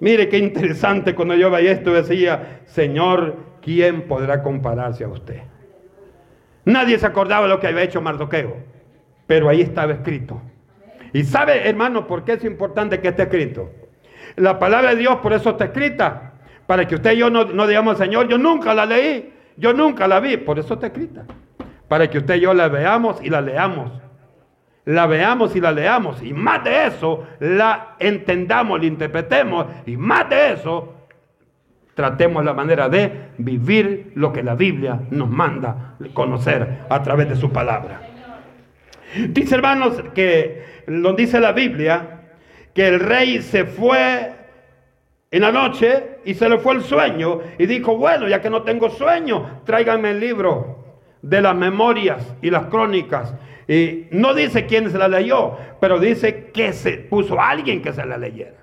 Mire 0.00 0.28
qué 0.28 0.38
interesante 0.38 1.14
cuando 1.14 1.34
yo 1.34 1.50
veía 1.50 1.72
esto 1.72 1.92
decía, 1.92 2.60
Señor, 2.66 3.36
¿quién 3.62 4.02
podrá 4.02 4.42
compararse 4.42 5.04
a 5.04 5.08
usted? 5.08 5.40
Nadie 6.64 6.98
se 6.98 7.06
acordaba 7.06 7.48
lo 7.48 7.58
que 7.58 7.66
había 7.66 7.82
hecho 7.82 8.00
Mardoqueo, 8.00 8.56
pero 9.26 9.48
ahí 9.48 9.62
estaba 9.62 9.92
escrito. 9.92 10.40
Y 11.12 11.24
sabe, 11.24 11.68
hermano, 11.68 12.06
por 12.06 12.24
qué 12.24 12.34
es 12.34 12.44
importante 12.44 13.00
que 13.00 13.08
esté 13.08 13.22
escrito. 13.22 13.70
La 14.36 14.58
palabra 14.58 14.90
de 14.90 14.96
Dios 14.96 15.16
por 15.16 15.32
eso 15.32 15.50
está 15.50 15.64
escrita, 15.66 16.34
para 16.66 16.86
que 16.86 16.94
usted 16.94 17.12
y 17.12 17.18
yo 17.18 17.30
no, 17.30 17.44
no 17.44 17.66
digamos, 17.66 17.98
Señor, 17.98 18.28
yo 18.28 18.38
nunca 18.38 18.74
la 18.74 18.86
leí, 18.86 19.32
yo 19.56 19.72
nunca 19.72 20.06
la 20.06 20.20
vi, 20.20 20.36
por 20.36 20.58
eso 20.58 20.74
está 20.74 20.88
escrita. 20.88 21.24
Para 21.88 22.08
que 22.08 22.18
usted 22.18 22.36
y 22.36 22.40
yo 22.40 22.54
la 22.54 22.68
veamos 22.68 23.18
y 23.22 23.30
la 23.30 23.40
leamos 23.40 23.90
la 24.88 25.06
veamos 25.06 25.54
y 25.54 25.60
la 25.60 25.70
leamos. 25.70 26.22
Y 26.22 26.32
más 26.32 26.64
de 26.64 26.86
eso, 26.86 27.26
la 27.40 27.96
entendamos, 27.98 28.80
la 28.80 28.86
interpretemos. 28.86 29.66
Y 29.84 29.98
más 29.98 30.30
de 30.30 30.52
eso, 30.54 30.94
tratemos 31.94 32.42
la 32.42 32.54
manera 32.54 32.88
de 32.88 33.32
vivir 33.36 34.12
lo 34.14 34.32
que 34.32 34.42
la 34.42 34.54
Biblia 34.54 34.98
nos 35.10 35.28
manda 35.28 35.96
conocer 36.14 36.86
a 36.88 37.02
través 37.02 37.28
de 37.28 37.36
su 37.36 37.52
palabra. 37.52 38.00
Dice 39.28 39.56
hermanos 39.56 40.02
que 40.14 40.84
lo 40.86 41.12
dice 41.12 41.38
la 41.38 41.52
Biblia, 41.52 42.22
que 42.74 42.88
el 42.88 43.00
rey 43.00 43.42
se 43.42 43.66
fue 43.66 44.32
en 45.30 45.42
la 45.42 45.52
noche 45.52 46.20
y 46.24 46.32
se 46.32 46.48
le 46.48 46.58
fue 46.58 46.76
el 46.76 46.82
sueño 46.82 47.40
y 47.58 47.66
dijo, 47.66 47.98
bueno, 47.98 48.26
ya 48.26 48.40
que 48.40 48.48
no 48.48 48.62
tengo 48.62 48.88
sueño, 48.88 49.60
tráiganme 49.66 50.12
el 50.12 50.20
libro 50.20 51.02
de 51.20 51.42
las 51.42 51.54
memorias 51.54 52.34
y 52.40 52.50
las 52.50 52.66
crónicas 52.66 53.34
y 53.68 54.06
no 54.10 54.32
dice 54.32 54.64
quién 54.64 54.90
se 54.90 54.98
la 54.98 55.08
leyó, 55.08 55.56
pero 55.78 56.00
dice 56.00 56.46
que 56.54 56.72
se 56.72 56.92
puso 56.92 57.38
alguien 57.40 57.82
que 57.82 57.92
se 57.92 58.04
la 58.06 58.16
leyera. 58.16 58.56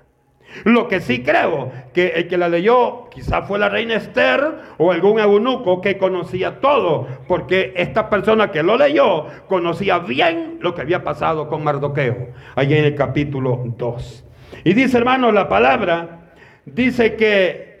Lo 0.64 0.88
que 0.88 1.00
sí 1.00 1.22
creo 1.22 1.70
que 1.92 2.08
el 2.08 2.28
que 2.28 2.38
la 2.38 2.48
leyó 2.48 3.08
quizá 3.10 3.42
fue 3.42 3.58
la 3.58 3.68
reina 3.68 3.94
Esther 3.94 4.54
o 4.78 4.90
algún 4.90 5.20
eunuco 5.20 5.80
que 5.80 5.98
conocía 5.98 6.60
todo, 6.60 7.06
porque 7.28 7.72
esta 7.76 8.10
persona 8.10 8.50
que 8.50 8.62
lo 8.62 8.76
leyó 8.76 9.26
conocía 9.48 9.98
bien 9.98 10.58
lo 10.60 10.74
que 10.74 10.80
había 10.82 11.04
pasado 11.04 11.48
con 11.48 11.62
Mardoqueo, 11.62 12.28
allí 12.54 12.74
en 12.74 12.84
el 12.84 12.94
capítulo 12.94 13.62
2. 13.64 14.24
Y 14.64 14.74
dice 14.74 14.98
hermano 14.98 15.30
la 15.30 15.48
palabra, 15.48 16.32
dice 16.64 17.14
que 17.16 17.75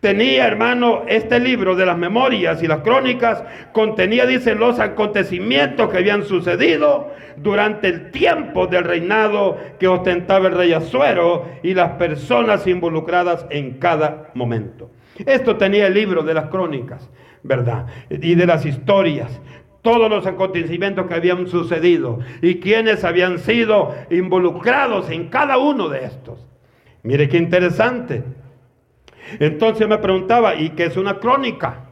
Tenía, 0.00 0.46
hermano, 0.46 1.02
este 1.08 1.40
libro 1.40 1.74
de 1.74 1.84
las 1.84 1.98
memorias 1.98 2.62
y 2.62 2.68
las 2.68 2.80
crónicas, 2.80 3.42
contenía, 3.72 4.26
dice, 4.26 4.54
los 4.54 4.78
acontecimientos 4.78 5.90
que 5.90 5.98
habían 5.98 6.24
sucedido 6.24 7.12
durante 7.36 7.88
el 7.88 8.10
tiempo 8.12 8.68
del 8.68 8.84
reinado 8.84 9.58
que 9.80 9.88
ostentaba 9.88 10.48
el 10.48 10.54
rey 10.54 10.72
Azuero 10.72 11.48
y 11.64 11.74
las 11.74 11.92
personas 11.92 12.66
involucradas 12.68 13.44
en 13.50 13.78
cada 13.78 14.30
momento. 14.34 14.90
Esto 15.26 15.56
tenía 15.56 15.88
el 15.88 15.94
libro 15.94 16.22
de 16.22 16.34
las 16.34 16.46
crónicas, 16.46 17.10
¿verdad? 17.42 17.86
Y 18.08 18.36
de 18.36 18.46
las 18.46 18.64
historias 18.64 19.40
todos 19.82 20.10
los 20.10 20.26
acontecimientos 20.26 21.06
que 21.06 21.14
habían 21.14 21.46
sucedido 21.46 22.18
y 22.42 22.56
quienes 22.56 23.04
habían 23.04 23.38
sido 23.38 23.94
involucrados 24.10 25.08
en 25.10 25.28
cada 25.28 25.56
uno 25.58 25.88
de 25.88 26.04
estos. 26.04 26.46
Mire 27.02 27.28
qué 27.28 27.38
interesante. 27.38 28.22
Entonces 29.38 29.86
me 29.88 29.98
preguntaba, 29.98 30.54
¿y 30.54 30.70
qué 30.70 30.86
es 30.86 30.96
una 30.96 31.18
crónica? 31.18 31.84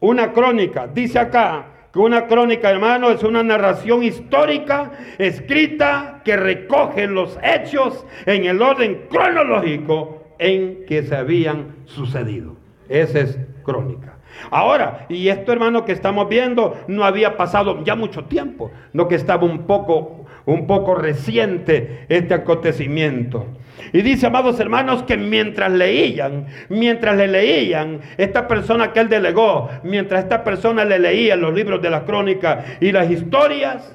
Una 0.00 0.32
crónica, 0.32 0.86
dice 0.86 1.18
acá 1.18 1.66
que 1.92 1.98
una 1.98 2.26
crónica, 2.26 2.70
hermano, 2.70 3.10
es 3.10 3.22
una 3.22 3.42
narración 3.42 4.02
histórica 4.02 4.92
escrita 5.18 6.20
que 6.24 6.36
recoge 6.36 7.06
los 7.06 7.38
hechos 7.42 8.06
en 8.26 8.44
el 8.44 8.60
orden 8.62 9.06
cronológico 9.10 10.34
en 10.38 10.84
que 10.86 11.02
se 11.02 11.16
habían 11.16 11.76
sucedido. 11.86 12.56
Esa 12.88 13.20
es 13.20 13.38
crónica. 13.64 14.18
Ahora, 14.50 15.06
y 15.08 15.28
esto 15.28 15.52
hermano 15.52 15.84
que 15.84 15.92
estamos 15.92 16.28
viendo 16.28 16.76
no 16.86 17.04
había 17.04 17.36
pasado 17.36 17.82
ya 17.84 17.94
mucho 17.94 18.24
tiempo, 18.24 18.70
no 18.92 19.08
que 19.08 19.14
estaba 19.14 19.44
un 19.44 19.66
poco, 19.66 20.17
un 20.48 20.66
poco 20.66 20.94
reciente 20.94 22.06
este 22.08 22.32
acontecimiento. 22.32 23.46
Y 23.92 24.00
dice, 24.00 24.26
amados 24.26 24.58
hermanos, 24.58 25.02
que 25.02 25.18
mientras 25.18 25.70
leían, 25.70 26.46
mientras 26.70 27.18
le 27.18 27.28
leían, 27.28 28.00
esta 28.16 28.48
persona 28.48 28.92
que 28.94 29.00
él 29.00 29.10
delegó, 29.10 29.68
mientras 29.82 30.22
esta 30.22 30.44
persona 30.44 30.86
le 30.86 30.98
leía 30.98 31.36
los 31.36 31.52
libros 31.52 31.82
de 31.82 31.90
la 31.90 32.04
crónica 32.04 32.64
y 32.80 32.92
las 32.92 33.10
historias, 33.10 33.94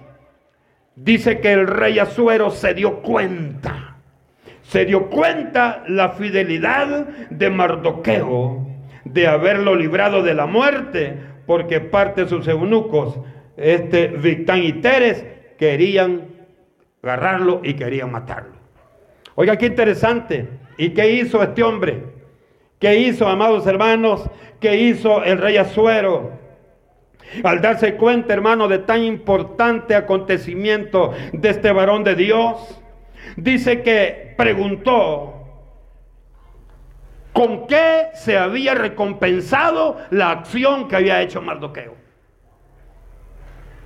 dice 0.95 1.39
que 1.39 1.53
el 1.53 1.65
rey 1.65 1.97
Azuero 1.97 2.51
se 2.51 2.75
dio 2.75 3.01
cuenta, 3.01 3.97
se 4.61 4.85
dio 4.85 5.09
cuenta 5.09 5.83
la 5.87 6.09
fidelidad 6.09 7.07
de 7.31 7.49
Mardoqueo 7.49 8.67
de 9.05 9.25
haberlo 9.25 9.75
librado 9.75 10.21
de 10.21 10.35
la 10.35 10.45
muerte, 10.45 11.17
porque 11.47 11.81
parte 11.81 12.25
de 12.25 12.29
sus 12.29 12.47
eunucos, 12.47 13.19
este 13.57 14.07
Victán 14.07 14.61
y 14.61 14.73
Teres, 14.73 15.25
querían 15.57 16.32
agarrarlo 17.03 17.59
y 17.63 17.73
querían 17.73 18.11
matarlo. 18.11 18.53
Oiga, 19.35 19.57
qué 19.57 19.67
interesante. 19.67 20.47
¿Y 20.77 20.91
qué 20.91 21.11
hizo 21.11 21.43
este 21.43 21.61
hombre? 21.61 22.03
¿Qué 22.79 22.97
hizo, 22.97 23.27
amados 23.27 23.67
hermanos? 23.67 24.29
¿Qué 24.59 24.77
hizo 24.77 25.23
el 25.23 25.37
rey 25.37 25.57
Azuero? 25.57 26.31
Al 27.43 27.61
darse 27.61 27.95
cuenta, 27.95 28.33
hermano, 28.33 28.67
de 28.67 28.79
tan 28.79 29.03
importante 29.03 29.95
acontecimiento 29.95 31.13
de 31.33 31.49
este 31.49 31.71
varón 31.71 32.03
de 32.03 32.15
Dios, 32.15 32.81
dice 33.35 33.81
que 33.81 34.33
preguntó 34.37 35.33
con 37.33 37.67
qué 37.67 38.09
se 38.13 38.37
había 38.37 38.75
recompensado 38.75 39.97
la 40.11 40.31
acción 40.31 40.87
que 40.87 40.95
había 40.95 41.21
hecho 41.21 41.41
Mardoqueo. 41.41 42.02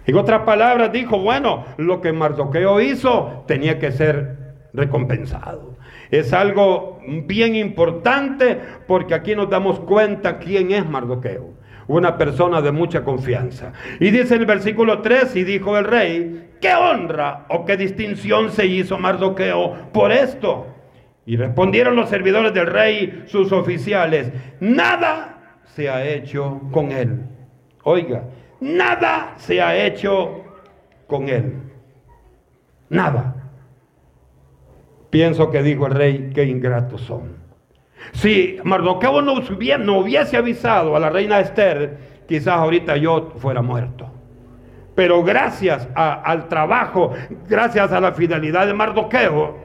En 0.08 0.16
otras 0.16 0.44
palabras, 0.44 0.92
dijo, 0.94 1.20
bueno, 1.20 1.66
lo 1.76 2.00
que 2.00 2.14
Mardoqueo 2.14 2.80
hizo 2.80 3.44
tenía 3.46 3.78
que 3.78 3.92
ser 3.92 4.56
recompensado. 4.74 5.76
Es 6.12 6.32
algo 6.32 7.00
bien 7.26 7.56
importante 7.56 8.58
porque 8.88 9.14
aquí 9.14 9.36
nos 9.36 9.50
damos 9.50 9.82
cuenta 9.82 10.40
quién 10.40 10.72
es 10.72 10.88
Mardoqueo. 10.88 11.54
Una 11.88 12.18
persona 12.18 12.62
de 12.62 12.72
mucha 12.72 13.04
confianza. 13.04 13.74
Y 14.00 14.12
dice 14.12 14.36
en 14.36 14.42
el 14.42 14.46
versículo 14.46 15.02
3, 15.02 15.36
y 15.36 15.44
dijo 15.44 15.78
el 15.78 15.84
rey, 15.84 16.52
¿qué 16.62 16.74
honra 16.74 17.46
o 17.50 17.66
qué 17.66 17.76
distinción 17.76 18.52
se 18.52 18.66
hizo 18.66 18.98
Mardoqueo 18.98 19.92
por 19.92 20.14
esto? 20.14 20.68
Y 21.26 21.36
respondieron 21.36 21.98
los 21.98 22.10
servidores 22.10 22.54
del 22.54 22.68
rey, 22.68 23.24
sus 23.28 23.52
oficiales, 23.52 24.32
nada 24.62 25.62
se 25.66 25.90
ha 25.90 26.06
hecho 26.06 26.62
con 26.72 26.94
él. 26.94 27.26
Oiga, 27.84 28.24
nada 28.60 29.34
se 29.38 29.62
ha 29.62 29.76
hecho 29.86 30.44
con 31.08 31.30
él. 31.30 31.54
Nada. 32.90 33.36
Pienso 35.10 35.50
que 35.52 35.64
dijo 35.64 35.88
el 35.88 35.94
rey, 35.94 36.32
qué 36.34 36.44
ingratos 36.44 37.02
son. 37.02 37.38
Si 38.14 38.58
Mardoqueo 38.64 39.22
no 39.22 39.34
hubiese, 39.34 39.90
hubiese 39.90 40.38
avisado 40.38 40.96
a 40.96 41.00
la 41.00 41.10
reina 41.10 41.40
Esther, 41.40 41.98
quizás 42.28 42.56
ahorita 42.56 42.98
yo 42.98 43.34
fuera 43.38 43.62
muerto. 43.62 44.12
Pero 44.96 45.24
gracias 45.24 45.88
al 45.96 46.48
trabajo, 46.48 47.14
gracias 47.48 47.92
a 47.92 48.00
la 48.00 48.14
fidelidad 48.14 48.66
de 48.66 48.74
Mardoqueo, 48.74 49.58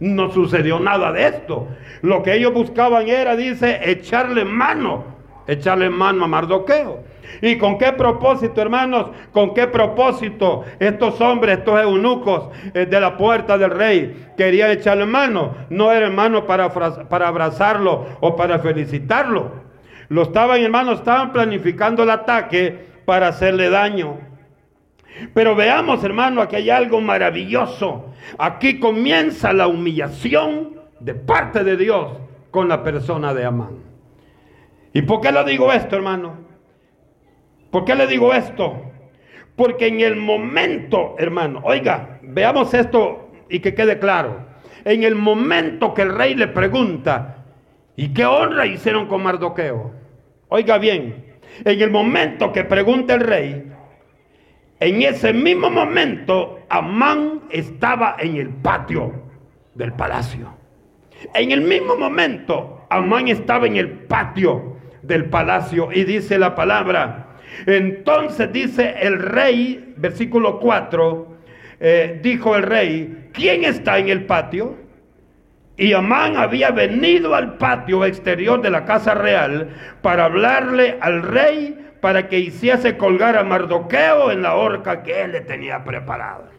no 0.00 0.30
sucedió 0.30 0.80
nada 0.80 1.12
de 1.12 1.28
esto. 1.28 1.68
Lo 2.02 2.22
que 2.22 2.34
ellos 2.34 2.52
buscaban 2.52 3.08
era, 3.08 3.36
dice, 3.36 3.80
echarle 3.84 4.44
mano, 4.44 5.13
echarle 5.46 5.90
mano 5.90 6.24
a 6.24 6.28
Mardoqueo. 6.28 7.04
¿Y 7.42 7.58
con 7.58 7.78
qué 7.78 7.92
propósito, 7.92 8.60
hermanos? 8.60 9.10
¿Con 9.32 9.54
qué 9.54 9.66
propósito 9.66 10.64
estos 10.78 11.20
hombres, 11.20 11.58
estos 11.58 11.80
eunucos 11.80 12.48
eh, 12.74 12.86
de 12.86 13.00
la 13.00 13.16
puerta 13.16 13.58
del 13.58 13.70
rey 13.70 14.28
querían 14.36 14.70
echarle 14.70 15.06
mano? 15.06 15.54
No 15.70 15.90
era 15.90 16.06
hermano 16.06 16.46
para, 16.46 16.70
para 16.72 17.28
abrazarlo 17.28 18.06
o 18.20 18.36
para 18.36 18.58
felicitarlo. 18.58 19.64
Lo 20.08 20.22
estaban, 20.22 20.60
hermanos, 20.60 20.98
estaban 20.98 21.32
planificando 21.32 22.02
el 22.02 22.10
ataque 22.10 22.86
para 23.04 23.28
hacerle 23.28 23.70
daño. 23.70 24.18
Pero 25.32 25.54
veamos, 25.54 26.02
hermano, 26.04 26.42
aquí 26.42 26.56
hay 26.56 26.70
algo 26.70 27.00
maravilloso. 27.00 28.12
Aquí 28.38 28.78
comienza 28.78 29.52
la 29.52 29.66
humillación 29.66 30.74
de 31.00 31.14
parte 31.14 31.64
de 31.64 31.76
Dios 31.76 32.08
con 32.50 32.68
la 32.68 32.82
persona 32.82 33.34
de 33.34 33.44
Amán. 33.44 33.93
¿Y 34.94 35.02
por 35.02 35.20
qué 35.20 35.32
le 35.32 35.44
digo 35.44 35.72
esto, 35.72 35.96
hermano? 35.96 36.38
¿Por 37.72 37.84
qué 37.84 37.96
le 37.96 38.06
digo 38.06 38.32
esto? 38.32 38.92
Porque 39.56 39.88
en 39.88 40.00
el 40.00 40.14
momento, 40.14 41.16
hermano, 41.18 41.60
oiga, 41.64 42.20
veamos 42.22 42.72
esto 42.74 43.28
y 43.50 43.58
que 43.58 43.74
quede 43.74 43.98
claro. 43.98 44.46
En 44.84 45.02
el 45.02 45.16
momento 45.16 45.92
que 45.94 46.02
el 46.02 46.14
rey 46.14 46.36
le 46.36 46.46
pregunta, 46.46 47.44
¿y 47.96 48.14
qué 48.14 48.24
honra 48.24 48.66
hicieron 48.66 49.08
con 49.08 49.24
Mardoqueo? 49.24 49.92
Oiga 50.48 50.78
bien, 50.78 51.24
en 51.64 51.80
el 51.80 51.90
momento 51.90 52.52
que 52.52 52.62
pregunta 52.62 53.14
el 53.14 53.20
rey, 53.20 53.72
en 54.78 55.02
ese 55.02 55.32
mismo 55.32 55.70
momento 55.70 56.60
Amán 56.68 57.42
estaba 57.50 58.14
en 58.20 58.36
el 58.36 58.50
patio 58.50 59.12
del 59.74 59.92
palacio. 59.94 60.54
En 61.34 61.50
el 61.50 61.62
mismo 61.62 61.96
momento 61.96 62.86
Amán 62.90 63.26
estaba 63.26 63.66
en 63.66 63.74
el 63.74 63.90
patio 63.90 64.73
del 65.06 65.26
palacio 65.26 65.90
y 65.92 66.04
dice 66.04 66.38
la 66.38 66.54
palabra, 66.54 67.28
entonces 67.66 68.52
dice 68.52 68.94
el 69.00 69.18
rey, 69.18 69.94
versículo 69.96 70.58
4, 70.58 71.36
eh, 71.80 72.20
dijo 72.22 72.56
el 72.56 72.62
rey, 72.62 73.30
¿quién 73.32 73.64
está 73.64 73.98
en 73.98 74.08
el 74.08 74.24
patio? 74.24 74.76
Y 75.76 75.92
Amán 75.92 76.36
había 76.36 76.70
venido 76.70 77.34
al 77.34 77.56
patio 77.56 78.04
exterior 78.04 78.62
de 78.62 78.70
la 78.70 78.84
casa 78.84 79.14
real 79.14 79.70
para 80.02 80.26
hablarle 80.26 80.98
al 81.00 81.22
rey 81.22 81.80
para 82.00 82.28
que 82.28 82.38
hiciese 82.38 82.96
colgar 82.96 83.36
a 83.36 83.44
Mardoqueo 83.44 84.30
en 84.30 84.42
la 84.42 84.54
horca 84.54 85.02
que 85.02 85.22
él 85.22 85.32
le 85.32 85.40
tenía 85.40 85.84
preparada. 85.84 86.50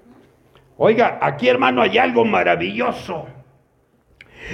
Oiga, 0.78 1.20
aquí 1.22 1.48
hermano 1.48 1.82
hay 1.82 1.98
algo 1.98 2.26
maravilloso. 2.26 3.28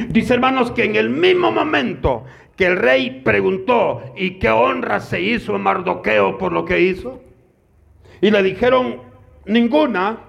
Dice 0.09 0.33
hermanos 0.35 0.71
que 0.71 0.83
en 0.83 0.95
el 0.95 1.09
mismo 1.09 1.51
momento 1.51 2.25
que 2.55 2.65
el 2.65 2.77
rey 2.77 3.21
preguntó, 3.23 4.01
¿y 4.15 4.39
qué 4.39 4.49
honra 4.49 4.99
se 4.99 5.21
hizo 5.21 5.55
en 5.55 5.61
Mardoqueo 5.61 6.37
por 6.37 6.51
lo 6.51 6.65
que 6.65 6.79
hizo? 6.79 7.21
Y 8.21 8.29
le 8.29 8.43
dijeron, 8.43 9.01
ninguna. 9.45 10.19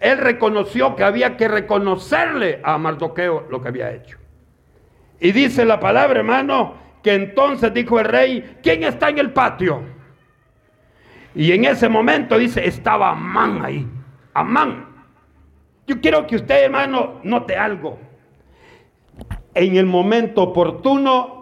Él 0.00 0.18
reconoció 0.18 0.94
que 0.94 1.04
había 1.04 1.36
que 1.36 1.48
reconocerle 1.48 2.60
a 2.62 2.78
Mardoqueo 2.78 3.46
lo 3.50 3.60
que 3.60 3.68
había 3.68 3.92
hecho. 3.92 4.18
Y 5.20 5.32
dice 5.32 5.64
la 5.64 5.80
palabra, 5.80 6.20
hermano, 6.20 6.74
que 7.02 7.14
entonces 7.14 7.74
dijo 7.74 7.98
el 7.98 8.06
rey, 8.06 8.58
¿quién 8.62 8.84
está 8.84 9.08
en 9.08 9.18
el 9.18 9.32
patio? 9.32 9.82
Y 11.34 11.52
en 11.52 11.64
ese 11.64 11.88
momento 11.88 12.38
dice, 12.38 12.66
estaba 12.66 13.10
Amán 13.10 13.64
ahí. 13.64 13.86
Amán. 14.34 14.86
Yo 15.86 16.00
quiero 16.00 16.26
que 16.26 16.36
usted, 16.36 16.64
hermano, 16.64 17.20
note 17.24 17.56
algo. 17.56 17.98
En 19.54 19.76
el 19.76 19.86
momento 19.86 20.42
oportuno, 20.42 21.37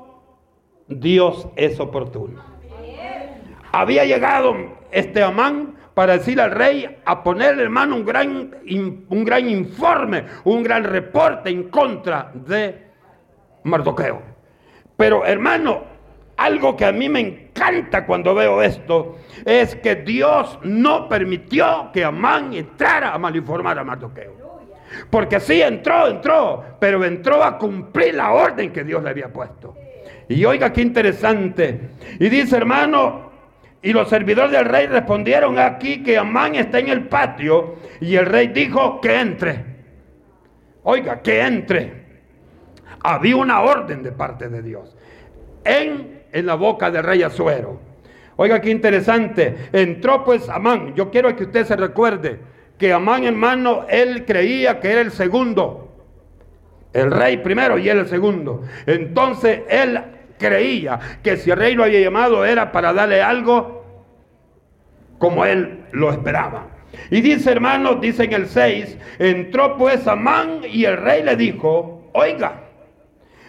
Dios 0.88 1.48
es 1.56 1.80
oportuno. 1.80 2.40
Había 3.72 4.04
llegado 4.04 4.54
este 4.90 5.22
Amán 5.22 5.76
para 5.94 6.18
decir 6.18 6.40
al 6.40 6.50
rey 6.50 6.98
a 7.04 7.22
ponerle 7.22 7.62
hermano 7.62 7.96
un 7.96 8.04
gran, 8.04 8.54
un 9.08 9.24
gran 9.24 9.48
informe, 9.48 10.24
un 10.44 10.62
gran 10.62 10.84
reporte 10.84 11.50
en 11.50 11.64
contra 11.70 12.30
de 12.34 12.86
Mardoqueo. 13.64 14.22
Pero 14.96 15.26
hermano, 15.26 15.82
algo 16.36 16.76
que 16.76 16.84
a 16.84 16.92
mí 16.92 17.08
me 17.08 17.20
encanta 17.20 18.06
cuando 18.06 18.34
veo 18.34 18.62
esto 18.62 19.16
es 19.44 19.74
que 19.76 19.96
Dios 19.96 20.58
no 20.62 21.08
permitió 21.08 21.90
que 21.92 22.04
Amán 22.04 22.52
entrara 22.52 23.12
a 23.12 23.18
malinformar 23.18 23.78
a 23.78 23.84
Mardoqueo. 23.84 24.46
Porque 25.10 25.40
sí 25.40 25.60
entró, 25.60 26.06
entró, 26.08 26.62
pero 26.78 27.04
entró 27.04 27.42
a 27.42 27.58
cumplir 27.58 28.14
la 28.14 28.32
orden 28.32 28.72
que 28.72 28.84
Dios 28.84 29.02
le 29.02 29.10
había 29.10 29.32
puesto. 29.32 29.74
Y 30.28 30.44
oiga 30.44 30.72
qué 30.72 30.82
interesante. 30.82 31.80
Y 32.18 32.28
dice, 32.28 32.56
hermano, 32.56 33.30
y 33.82 33.92
los 33.92 34.08
servidores 34.08 34.50
del 34.50 34.64
rey 34.64 34.86
respondieron 34.86 35.58
aquí 35.58 36.02
que 36.02 36.18
Amán 36.18 36.56
está 36.56 36.80
en 36.80 36.88
el 36.88 37.06
patio. 37.06 37.76
Y 38.00 38.16
el 38.16 38.26
rey 38.26 38.48
dijo 38.48 39.00
que 39.00 39.20
entre. 39.20 39.64
Oiga, 40.82 41.22
que 41.22 41.40
entre. 41.40 42.06
Había 43.00 43.36
una 43.36 43.60
orden 43.60 44.02
de 44.02 44.12
parte 44.12 44.48
de 44.48 44.62
Dios. 44.62 44.96
En, 45.64 46.24
en 46.32 46.46
la 46.46 46.54
boca 46.54 46.90
del 46.90 47.04
rey 47.04 47.22
Azuero. 47.22 47.80
Oiga 48.36 48.60
qué 48.60 48.70
interesante. 48.70 49.68
Entró 49.72 50.24
pues 50.24 50.48
Amán. 50.48 50.94
Yo 50.94 51.10
quiero 51.10 51.34
que 51.36 51.44
usted 51.44 51.64
se 51.64 51.76
recuerde 51.76 52.40
que 52.78 52.92
Amán, 52.92 53.24
hermano, 53.24 53.86
él 53.88 54.24
creía 54.24 54.80
que 54.80 54.90
era 54.90 55.00
el 55.00 55.12
segundo. 55.12 55.82
El 56.92 57.10
rey 57.10 57.36
primero 57.36 57.78
y 57.78 57.88
él 57.88 57.98
el 57.98 58.08
segundo. 58.08 58.62
Entonces 58.86 59.60
él 59.68 60.00
creía 60.38 60.98
que 61.22 61.36
si 61.36 61.50
el 61.50 61.58
rey 61.58 61.74
lo 61.74 61.84
había 61.84 62.00
llamado 62.00 62.44
era 62.44 62.72
para 62.72 62.92
darle 62.92 63.22
algo 63.22 63.84
como 65.18 65.44
él 65.44 65.84
lo 65.92 66.10
esperaba. 66.10 66.68
Y 67.10 67.20
dice 67.20 67.52
hermanos, 67.52 68.00
dice 68.00 68.24
en 68.24 68.32
el 68.32 68.46
6, 68.46 68.98
entró 69.18 69.76
pues 69.76 70.06
Amán 70.06 70.60
y 70.68 70.84
el 70.84 70.96
rey 70.96 71.22
le 71.22 71.36
dijo, 71.36 72.10
oiga, 72.12 72.62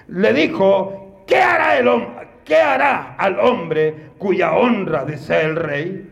le 0.08 0.34
dijo, 0.34 1.24
¿qué 1.28 1.38
hará 1.38 1.78
el 1.78 1.88
hombre? 1.88 2.28
¿Qué 2.46 2.56
hará 2.56 3.16
al 3.18 3.40
hombre 3.40 4.12
cuya 4.18 4.54
honra 4.54 5.04
desea 5.04 5.42
el 5.42 5.58
rey? 5.58 6.10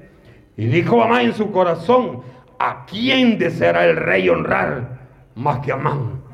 Y 0.57 0.65
dijo 0.65 1.01
Amán 1.01 1.21
en 1.21 1.33
su 1.33 1.51
corazón, 1.51 2.23
¿a 2.59 2.85
quién 2.85 3.37
deseará 3.37 3.85
el 3.85 3.95
rey 3.95 4.27
honrar 4.27 4.99
más 5.35 5.59
que 5.59 5.71
Amán? 5.71 6.24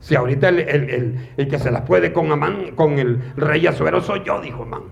Si 0.00 0.14
ahorita 0.14 0.48
el, 0.48 1.18
que 1.36 1.58
se 1.58 1.70
las 1.70 1.82
puede 1.82 2.12
con 2.12 2.30
Amán, 2.30 2.72
con 2.74 2.98
el 2.98 3.20
rey 3.36 3.66
Azuero 3.66 4.00
soy 4.00 4.22
yo, 4.24 4.40
dijo 4.40 4.62
Amán. 4.62 4.84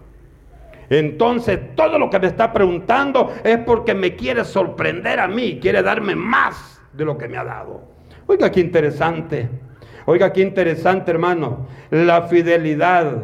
Entonces, 0.88 1.74
todo 1.74 1.98
lo 1.98 2.10
que 2.10 2.18
me 2.18 2.26
está 2.28 2.52
preguntando 2.52 3.32
es 3.42 3.58
porque 3.58 3.94
me 3.94 4.14
quiere 4.14 4.44
sorprender 4.44 5.18
a 5.18 5.26
mí, 5.26 5.58
quiere 5.60 5.82
darme 5.82 6.14
más 6.14 6.80
de 6.92 7.04
lo 7.04 7.18
que 7.18 7.28
me 7.28 7.36
ha 7.36 7.44
dado. 7.44 7.82
Oiga, 8.26 8.50
qué 8.50 8.60
interesante. 8.60 9.48
Oiga, 10.06 10.32
qué 10.32 10.42
interesante, 10.42 11.10
hermano. 11.10 11.66
La 11.90 12.22
fidelidad 12.22 13.22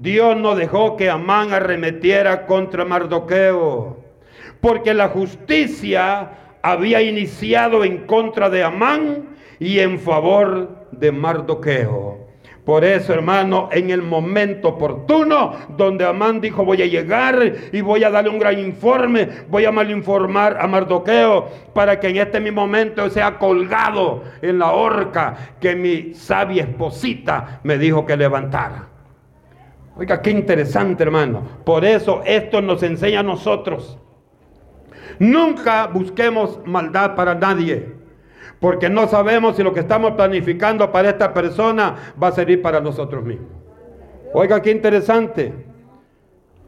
Dios 0.00 0.36
no 0.36 0.54
dejó 0.54 0.96
que 0.96 1.10
Amán 1.10 1.52
arremetiera 1.52 2.46
contra 2.46 2.84
Mardoqueo, 2.84 3.98
porque 4.60 4.94
la 4.94 5.08
justicia 5.08 6.30
había 6.62 7.02
iniciado 7.02 7.84
en 7.84 8.06
contra 8.06 8.50
de 8.50 8.64
Amán 8.64 9.33
y 9.58 9.78
en 9.78 9.98
favor 9.98 10.86
de 10.92 11.12
Mardoqueo. 11.12 12.24
Por 12.64 12.82
eso, 12.82 13.12
hermano, 13.12 13.68
en 13.72 13.90
el 13.90 14.00
momento 14.00 14.68
oportuno, 14.68 15.52
donde 15.76 16.06
Amán 16.06 16.40
dijo, 16.40 16.64
voy 16.64 16.80
a 16.80 16.86
llegar 16.86 17.52
y 17.70 17.80
voy 17.82 18.04
a 18.04 18.10
darle 18.10 18.30
un 18.30 18.38
gran 18.38 18.58
informe, 18.58 19.28
voy 19.50 19.66
a 19.66 19.72
malinformar 19.72 20.56
a 20.58 20.66
Mardoqueo 20.66 21.46
para 21.74 22.00
que 22.00 22.08
en 22.08 22.16
este 22.16 22.40
mismo 22.40 22.62
momento 22.62 23.10
sea 23.10 23.38
colgado 23.38 24.24
en 24.40 24.58
la 24.58 24.72
horca 24.72 25.56
que 25.60 25.76
mi 25.76 26.14
sabia 26.14 26.62
esposita 26.62 27.60
me 27.64 27.76
dijo 27.76 28.06
que 28.06 28.16
levantara. 28.16 28.88
Oiga, 29.96 30.22
qué 30.22 30.30
interesante, 30.30 31.02
hermano. 31.02 31.42
Por 31.66 31.84
eso 31.84 32.22
esto 32.24 32.62
nos 32.62 32.82
enseña 32.82 33.20
a 33.20 33.22
nosotros. 33.22 33.98
Nunca 35.18 35.86
busquemos 35.86 36.60
maldad 36.64 37.14
para 37.14 37.34
nadie. 37.34 38.03
Porque 38.64 38.88
no 38.88 39.06
sabemos 39.08 39.56
si 39.56 39.62
lo 39.62 39.74
que 39.74 39.80
estamos 39.80 40.12
planificando 40.12 40.90
para 40.90 41.10
esta 41.10 41.34
persona 41.34 42.14
va 42.20 42.28
a 42.28 42.32
servir 42.32 42.62
para 42.62 42.80
nosotros 42.80 43.22
mismos. 43.22 43.50
Oiga, 44.32 44.62
qué 44.62 44.70
interesante. 44.70 45.52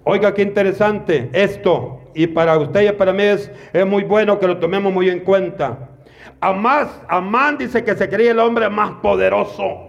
Oiga, 0.04 0.35
qué 0.35 0.42
interesante 0.42 1.30
esto. 1.32 2.02
Y 2.14 2.26
para 2.26 2.59
usted 2.59 2.87
y 2.87 2.92
para 2.92 3.14
mí 3.14 3.22
es, 3.22 3.50
es 3.72 3.87
muy 3.87 4.04
bueno 4.04 4.38
que 4.38 4.46
lo 4.46 4.59
tomemos 4.59 4.92
muy 4.92 5.09
en 5.09 5.20
cuenta. 5.20 5.88
Amás, 6.38 7.00
Amán 7.09 7.56
dice 7.56 7.82
que 7.82 7.94
se 7.94 8.11
creía 8.11 8.32
el 8.32 8.40
hombre 8.40 8.68
más 8.68 8.90
poderoso 9.00 9.88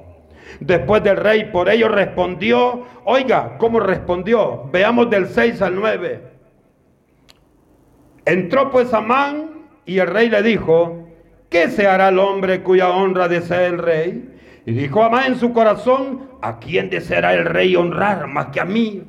después 0.62 1.04
del 1.04 1.18
rey. 1.18 1.52
Por 1.52 1.70
ello 1.70 1.90
respondió. 1.90 2.86
Oiga, 3.04 3.58
¿cómo 3.58 3.82
respondió? 3.82 4.70
Veamos 4.72 5.10
del 5.10 5.28
6 5.28 5.62
al 5.62 5.76
9. 5.76 6.22
Entró 8.24 8.72
pues 8.72 8.94
Amán 8.94 9.66
y 9.86 10.00
el 10.00 10.08
rey 10.08 10.30
le 10.30 10.42
dijo, 10.42 11.07
¿qué 11.50 11.70
se 11.70 11.88
hará 11.88 12.10
el 12.10 12.20
hombre 12.20 12.62
cuya 12.62 12.90
honra 12.90 13.28
desea 13.28 13.68
el 13.68 13.78
rey? 13.78 14.34
Y 14.66 14.74
dijo 14.74 15.04
Amán 15.04 15.28
en 15.28 15.40
su 15.40 15.54
corazón, 15.54 16.30
¿a 16.42 16.60
quién 16.60 16.90
deseará 16.90 17.34
el 17.34 17.46
rey 17.46 17.76
honrar 17.76 18.28
más 18.28 18.48
que 18.48 18.60
a 18.60 18.66
mí? 18.66 19.04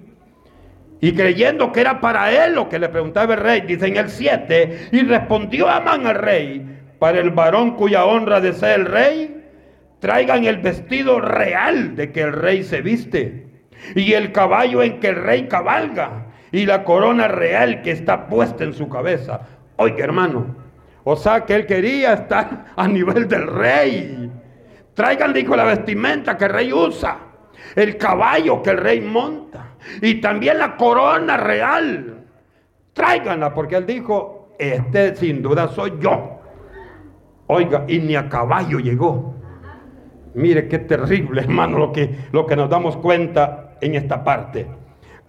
Y 1.00 1.12
creyendo 1.12 1.72
que 1.72 1.80
era 1.80 2.00
para 2.00 2.44
él 2.44 2.54
lo 2.54 2.68
que 2.68 2.78
le 2.78 2.88
preguntaba 2.88 3.34
el 3.34 3.40
rey, 3.40 3.60
dice 3.62 3.86
en 3.86 3.96
el 3.96 4.08
7, 4.08 4.88
y 4.92 5.02
respondió 5.02 5.68
Amán 5.68 6.06
al 6.06 6.16
rey, 6.16 6.64
para 6.98 7.20
el 7.20 7.30
varón 7.30 7.76
cuya 7.76 8.04
honra 8.04 8.40
desea 8.40 8.74
el 8.74 8.86
rey, 8.86 9.44
traigan 10.00 10.44
el 10.44 10.58
vestido 10.58 11.20
real 11.20 11.94
de 11.94 12.12
que 12.12 12.22
el 12.22 12.32
rey 12.32 12.64
se 12.64 12.80
viste, 12.80 13.46
y 13.94 14.12
el 14.12 14.32
caballo 14.32 14.82
en 14.82 14.98
que 14.98 15.08
el 15.08 15.16
rey 15.16 15.46
cabalga, 15.48 16.26
y 16.50 16.66
la 16.66 16.84
corona 16.84 17.28
real 17.28 17.82
que 17.82 17.90
está 17.90 18.26
puesta 18.26 18.64
en 18.64 18.74
su 18.74 18.88
cabeza. 18.88 19.40
Oiga, 19.76 20.04
hermano, 20.04 20.56
o 21.10 21.16
sea 21.16 21.46
que 21.46 21.54
él 21.54 21.64
quería 21.64 22.12
estar 22.12 22.66
a 22.76 22.86
nivel 22.86 23.26
del 23.26 23.46
rey. 23.46 24.30
Traigan, 24.92 25.32
dijo, 25.32 25.56
la 25.56 25.64
vestimenta 25.64 26.36
que 26.36 26.44
el 26.44 26.50
rey 26.50 26.70
usa, 26.70 27.16
el 27.74 27.96
caballo 27.96 28.62
que 28.62 28.68
el 28.68 28.76
rey 28.76 29.00
monta 29.00 29.70
y 30.02 30.16
también 30.16 30.58
la 30.58 30.76
corona 30.76 31.38
real. 31.38 32.26
Tráiganla, 32.92 33.54
porque 33.54 33.76
él 33.76 33.86
dijo, 33.86 34.54
este 34.58 35.16
sin 35.16 35.40
duda 35.40 35.68
soy 35.68 35.94
yo. 35.98 36.42
Oiga, 37.46 37.86
y 37.88 38.00
ni 38.00 38.14
a 38.14 38.28
caballo 38.28 38.78
llegó. 38.78 39.34
Mire 40.34 40.68
qué 40.68 40.78
terrible, 40.78 41.40
hermano, 41.44 41.78
lo 41.78 41.90
que, 41.90 42.18
lo 42.32 42.44
que 42.44 42.54
nos 42.54 42.68
damos 42.68 42.98
cuenta 42.98 43.78
en 43.80 43.94
esta 43.94 44.22
parte. 44.22 44.66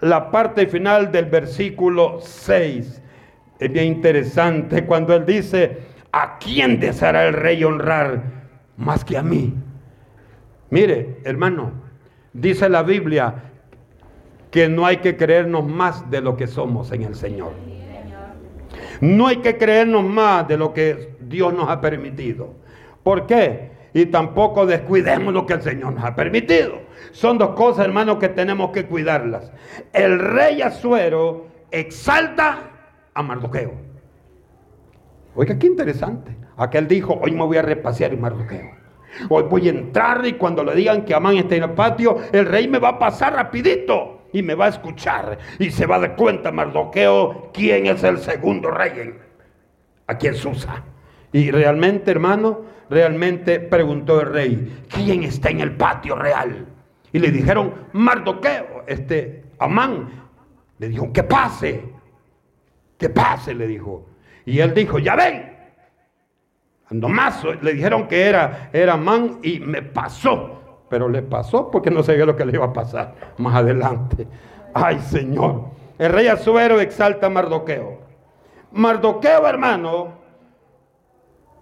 La 0.01 0.29
parte 0.29 0.67
final 0.67 1.09
del 1.09 1.27
versículo 1.27 2.19
6 2.19 3.01
es 3.59 3.71
bien 3.71 3.85
interesante 3.85 4.85
cuando 4.85 5.13
él 5.13 5.25
dice, 5.25 5.79
¿a 6.11 6.39
quién 6.39 6.79
deseará 6.79 7.27
el 7.27 7.33
rey 7.33 7.63
honrar 7.63 8.23
más 8.77 9.03
que 9.03 9.17
a 9.17 9.23
mí? 9.23 9.53
Mire, 10.69 11.17
hermano, 11.25 11.73
dice 12.31 12.69
la 12.69 12.83
Biblia 12.83 13.43
que 14.49 14.69
no 14.69 14.85
hay 14.85 14.97
que 14.97 15.17
creernos 15.17 15.67
más 15.67 16.09
de 16.09 16.21
lo 16.21 16.37
que 16.37 16.47
somos 16.47 16.91
en 16.91 17.03
el 17.03 17.15
Señor. 17.15 17.51
No 19.01 19.27
hay 19.27 19.37
que 19.37 19.57
creernos 19.57 20.03
más 20.03 20.47
de 20.47 20.57
lo 20.57 20.73
que 20.73 21.15
Dios 21.19 21.53
nos 21.53 21.69
ha 21.69 21.81
permitido. 21.81 22.55
¿Por 23.03 23.27
qué? 23.27 23.71
Y 23.93 24.05
tampoco 24.07 24.65
descuidemos 24.65 25.33
lo 25.33 25.45
que 25.45 25.53
el 25.53 25.61
Señor 25.61 25.93
nos 25.93 26.03
ha 26.03 26.15
permitido. 26.15 26.79
Son 27.11 27.37
dos 27.37 27.51
cosas, 27.51 27.85
hermano, 27.85 28.19
que 28.19 28.29
tenemos 28.29 28.71
que 28.71 28.85
cuidarlas. 28.85 29.51
El 29.93 30.19
rey 30.19 30.61
Azuero 30.61 31.47
exalta 31.71 32.68
Mardoqueo. 33.23 33.73
Oiga, 35.35 35.57
qué 35.57 35.67
interesante. 35.67 36.35
Aquel 36.57 36.87
dijo, 36.87 37.19
hoy 37.21 37.31
me 37.31 37.45
voy 37.45 37.57
a 37.57 37.61
repasear 37.61 38.13
en 38.13 38.21
Mardoqueo. 38.21 38.71
Hoy 39.29 39.43
voy 39.43 39.67
a 39.67 39.71
entrar 39.71 40.25
y 40.25 40.33
cuando 40.33 40.63
le 40.63 40.75
digan 40.75 41.05
que 41.05 41.13
Amán 41.13 41.37
está 41.37 41.55
en 41.55 41.63
el 41.63 41.71
patio, 41.71 42.17
el 42.31 42.45
rey 42.45 42.67
me 42.67 42.79
va 42.79 42.89
a 42.89 42.99
pasar 42.99 43.33
rapidito 43.33 44.21
y 44.33 44.43
me 44.43 44.55
va 44.55 44.65
a 44.65 44.69
escuchar. 44.69 45.37
Y 45.57 45.71
se 45.71 45.85
va 45.85 45.95
a 45.95 45.99
dar 45.99 46.15
cuenta 46.15 46.51
Mardoqueo 46.51 47.51
quién 47.53 47.87
es 47.87 48.03
el 48.03 48.19
segundo 48.19 48.71
rey 48.71 49.13
aquí 50.07 50.27
en 50.27 50.35
Susa. 50.35 50.83
Y 51.31 51.51
realmente, 51.51 52.11
hermano, 52.11 52.61
realmente 52.89 53.59
preguntó 53.59 54.21
el 54.21 54.27
rey, 54.27 54.85
¿quién 54.89 55.23
está 55.23 55.49
en 55.49 55.61
el 55.61 55.75
patio 55.75 56.15
real? 56.15 56.65
Y 57.13 57.19
le 57.19 57.31
dijeron, 57.31 57.73
Mardoqueo, 57.93 58.83
este 58.87 59.43
Amán. 59.59 60.09
Le 60.79 60.89
dijo, 60.89 61.11
que 61.11 61.23
pase. 61.23 61.83
Que 62.99 63.09
pase, 63.09 63.55
le 63.55 63.65
dijo. 63.65 64.05
Y 64.45 64.59
él 64.59 64.73
dijo, 64.73 64.99
ya 64.99 65.15
ven. 65.15 65.55
más 66.91 67.43
le 67.61 67.73
dijeron 67.73 68.07
que 68.07 68.23
era, 68.23 68.69
era 68.73 68.97
man 68.97 69.39
y 69.41 69.59
me 69.59 69.81
pasó. 69.81 70.85
Pero 70.89 71.07
le 71.07 71.21
pasó 71.21 71.71
porque 71.71 71.89
no 71.89 72.03
sabía 72.03 72.25
lo 72.25 72.35
que 72.35 72.45
le 72.45 72.53
iba 72.53 72.65
a 72.65 72.73
pasar 72.73 73.15
más 73.37 73.55
adelante. 73.55 74.27
Ay, 74.73 74.99
Señor. 74.99 75.69
El 75.97 76.11
rey 76.11 76.27
Azuero 76.27 76.81
exalta 76.81 77.27
a 77.27 77.29
Mardoqueo. 77.29 77.99
Mardoqueo, 78.71 79.47
hermano, 79.47 80.13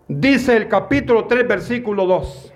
dice 0.08 0.58
el 0.58 0.68
capítulo 0.68 1.26
3, 1.26 1.48
versículo 1.48 2.06
2. 2.06 2.54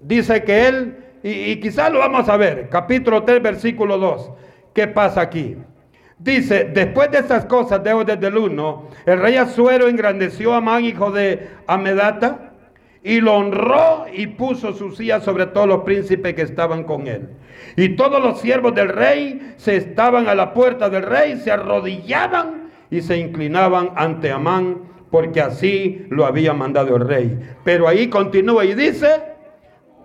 Dice 0.00 0.44
que 0.44 0.68
él, 0.68 1.04
y, 1.22 1.30
y 1.52 1.60
quizás 1.60 1.92
lo 1.92 1.98
vamos 1.98 2.28
a 2.28 2.36
ver, 2.36 2.68
capítulo 2.68 3.24
3, 3.24 3.42
versículo 3.42 3.98
2. 3.98 4.30
¿Qué 4.72 4.86
pasa 4.86 5.20
aquí? 5.20 5.56
Dice, 6.22 6.64
después 6.74 7.10
de 7.10 7.18
estas 7.18 7.46
cosas, 7.46 7.82
dejo 7.82 8.04
desde 8.04 8.26
el 8.26 8.36
1, 8.36 8.88
el 9.06 9.20
rey 9.20 9.36
Azuero 9.36 9.88
engrandeció 9.88 10.52
a 10.52 10.58
Amán, 10.58 10.84
hijo 10.84 11.10
de 11.10 11.48
Amedata, 11.66 12.52
y 13.02 13.22
lo 13.22 13.36
honró 13.36 14.04
y 14.12 14.26
puso 14.26 14.74
su 14.74 14.90
silla 14.90 15.20
sobre 15.20 15.46
todos 15.46 15.66
los 15.66 15.80
príncipes 15.80 16.34
que 16.34 16.42
estaban 16.42 16.84
con 16.84 17.06
él. 17.06 17.30
Y 17.74 17.96
todos 17.96 18.22
los 18.22 18.38
siervos 18.38 18.74
del 18.74 18.90
rey 18.90 19.54
se 19.56 19.76
estaban 19.76 20.28
a 20.28 20.34
la 20.34 20.52
puerta 20.52 20.90
del 20.90 21.04
rey, 21.04 21.38
se 21.38 21.52
arrodillaban 21.52 22.70
y 22.90 23.00
se 23.00 23.16
inclinaban 23.16 23.92
ante 23.96 24.30
Amán, 24.30 24.82
porque 25.10 25.40
así 25.40 26.04
lo 26.10 26.26
había 26.26 26.52
mandado 26.52 26.96
el 26.96 27.08
rey. 27.08 27.40
Pero 27.64 27.88
ahí 27.88 28.08
continúa 28.08 28.66
y 28.66 28.74
dice, 28.74 29.22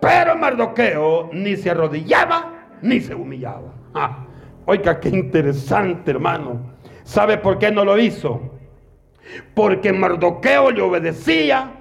pero 0.00 0.34
Mardoqueo 0.34 1.28
ni 1.34 1.56
se 1.56 1.68
arrodillaba 1.68 2.68
ni 2.80 3.00
se 3.00 3.14
humillaba. 3.14 3.74
Ah. 3.92 4.25
Oiga, 4.66 4.98
qué 4.98 5.10
interesante, 5.10 6.10
hermano. 6.10 6.60
¿Sabe 7.04 7.38
por 7.38 7.58
qué 7.58 7.70
no 7.70 7.84
lo 7.84 7.96
hizo? 7.98 8.50
Porque 9.54 9.92
Mardoqueo 9.92 10.72
le 10.72 10.82
obedecía 10.82 11.72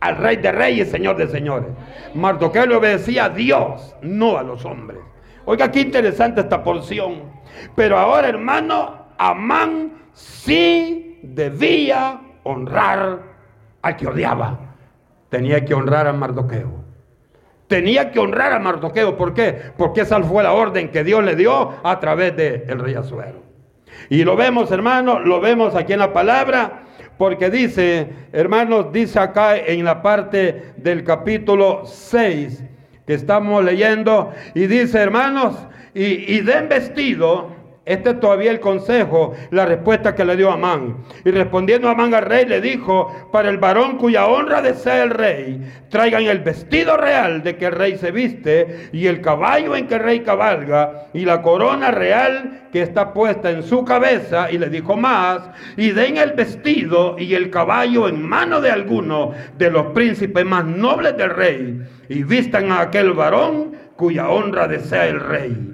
al 0.00 0.16
rey 0.18 0.36
de 0.36 0.52
reyes, 0.52 0.90
señor 0.90 1.16
de 1.16 1.26
señores. 1.28 1.70
Mardoqueo 2.14 2.66
le 2.66 2.76
obedecía 2.76 3.24
a 3.24 3.28
Dios, 3.30 3.96
no 4.02 4.36
a 4.36 4.42
los 4.42 4.64
hombres. 4.66 4.98
Oiga, 5.46 5.70
qué 5.70 5.80
interesante 5.80 6.42
esta 6.42 6.62
porción. 6.62 7.22
Pero 7.74 7.98
ahora, 7.98 8.28
hermano, 8.28 9.06
Amán 9.16 9.92
sí 10.12 11.18
debía 11.22 12.20
honrar 12.42 13.22
al 13.80 13.96
que 13.96 14.06
odiaba. 14.06 14.58
Tenía 15.30 15.64
que 15.64 15.72
honrar 15.72 16.06
a 16.06 16.12
Mardoqueo. 16.12 16.83
Tenía 17.66 18.10
que 18.10 18.18
honrar 18.18 18.52
a 18.52 18.58
Mardoqueo. 18.58 19.16
¿Por 19.16 19.34
qué? 19.34 19.56
Porque 19.76 20.02
esa 20.02 20.22
fue 20.22 20.42
la 20.42 20.52
orden 20.52 20.90
que 20.90 21.04
Dios 21.04 21.24
le 21.24 21.34
dio 21.36 21.74
a 21.82 21.98
través 22.00 22.36
del 22.36 22.64
el 22.68 22.78
rey 22.78 22.94
Azuero. 22.94 23.42
Y 24.08 24.24
lo 24.24 24.36
vemos, 24.36 24.70
hermano, 24.70 25.18
lo 25.20 25.40
vemos 25.40 25.74
aquí 25.74 25.92
en 25.92 26.00
la 26.00 26.12
palabra, 26.12 26.82
porque 27.16 27.48
dice, 27.50 28.08
hermanos, 28.32 28.92
dice 28.92 29.18
acá 29.18 29.56
en 29.56 29.84
la 29.84 30.02
parte 30.02 30.72
del 30.76 31.04
capítulo 31.04 31.86
6 31.86 32.64
que 33.06 33.14
estamos 33.14 33.64
leyendo, 33.64 34.32
y 34.54 34.66
dice, 34.66 34.98
hermanos, 34.98 35.56
y, 35.94 36.40
den 36.40 36.68
vestido 36.68 37.53
este 37.86 38.10
es 38.10 38.20
todavía 38.20 38.50
el 38.50 38.60
consejo, 38.60 39.34
la 39.50 39.66
respuesta 39.66 40.14
que 40.14 40.24
le 40.24 40.36
dio 40.36 40.50
Amán. 40.50 41.04
Y 41.22 41.30
respondiendo 41.30 41.90
Amán 41.90 42.14
al 42.14 42.24
rey 42.24 42.46
le 42.46 42.62
dijo, 42.62 43.28
para 43.30 43.50
el 43.50 43.58
varón 43.58 43.98
cuya 43.98 44.26
honra 44.26 44.62
desea 44.62 45.02
el 45.02 45.10
rey, 45.10 45.60
traigan 45.90 46.22
el 46.22 46.38
vestido 46.38 46.96
real 46.96 47.42
de 47.42 47.56
que 47.56 47.66
el 47.66 47.72
rey 47.72 47.98
se 47.98 48.10
viste 48.10 48.88
y 48.92 49.06
el 49.06 49.20
caballo 49.20 49.76
en 49.76 49.86
que 49.86 49.96
el 49.96 50.00
rey 50.02 50.20
cabalga 50.20 51.08
y 51.12 51.26
la 51.26 51.42
corona 51.42 51.90
real 51.90 52.68
que 52.72 52.80
está 52.80 53.12
puesta 53.12 53.50
en 53.50 53.62
su 53.62 53.84
cabeza. 53.84 54.50
Y 54.50 54.56
le 54.56 54.70
dijo 54.70 54.96
más, 54.96 55.42
y 55.76 55.90
den 55.90 56.16
el 56.16 56.32
vestido 56.32 57.16
y 57.18 57.34
el 57.34 57.50
caballo 57.50 58.08
en 58.08 58.22
mano 58.26 58.62
de 58.62 58.70
alguno 58.70 59.32
de 59.58 59.70
los 59.70 59.88
príncipes 59.88 60.44
más 60.46 60.64
nobles 60.64 61.18
del 61.18 61.30
rey 61.30 61.82
y 62.08 62.22
vistan 62.22 62.72
a 62.72 62.80
aquel 62.80 63.12
varón 63.12 63.72
cuya 63.96 64.30
honra 64.30 64.66
desea 64.68 65.06
el 65.06 65.20
rey 65.20 65.73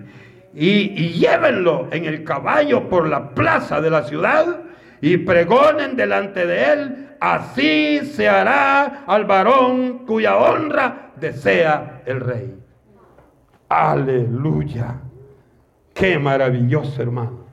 y, 0.55 1.11
llévenlo 1.11 1.89
en 1.91 2.05
el 2.05 2.25
caballo 2.25 2.89
por 2.89 3.09
la 3.09 3.31
plaza 3.35 3.81
de 3.81 3.91
la 3.91 4.03
ciudad 4.05 4.63
y 5.01 5.19
pregonen 5.19 5.97
delante 5.97 6.47
de 6.47 6.73
él, 6.73 7.09
así 7.21 8.01
se 8.01 8.29
hará 8.29 9.05
al 9.07 9.25
varón 9.25 10.07
cuya 10.07 10.37
honra 10.37 11.13
desea 11.17 12.03
el 12.07 12.21
rey. 12.21 12.55
Aleluya. 13.69 14.97
Qué 15.95 16.19
maravilloso, 16.19 17.01
hermano. 17.01 17.47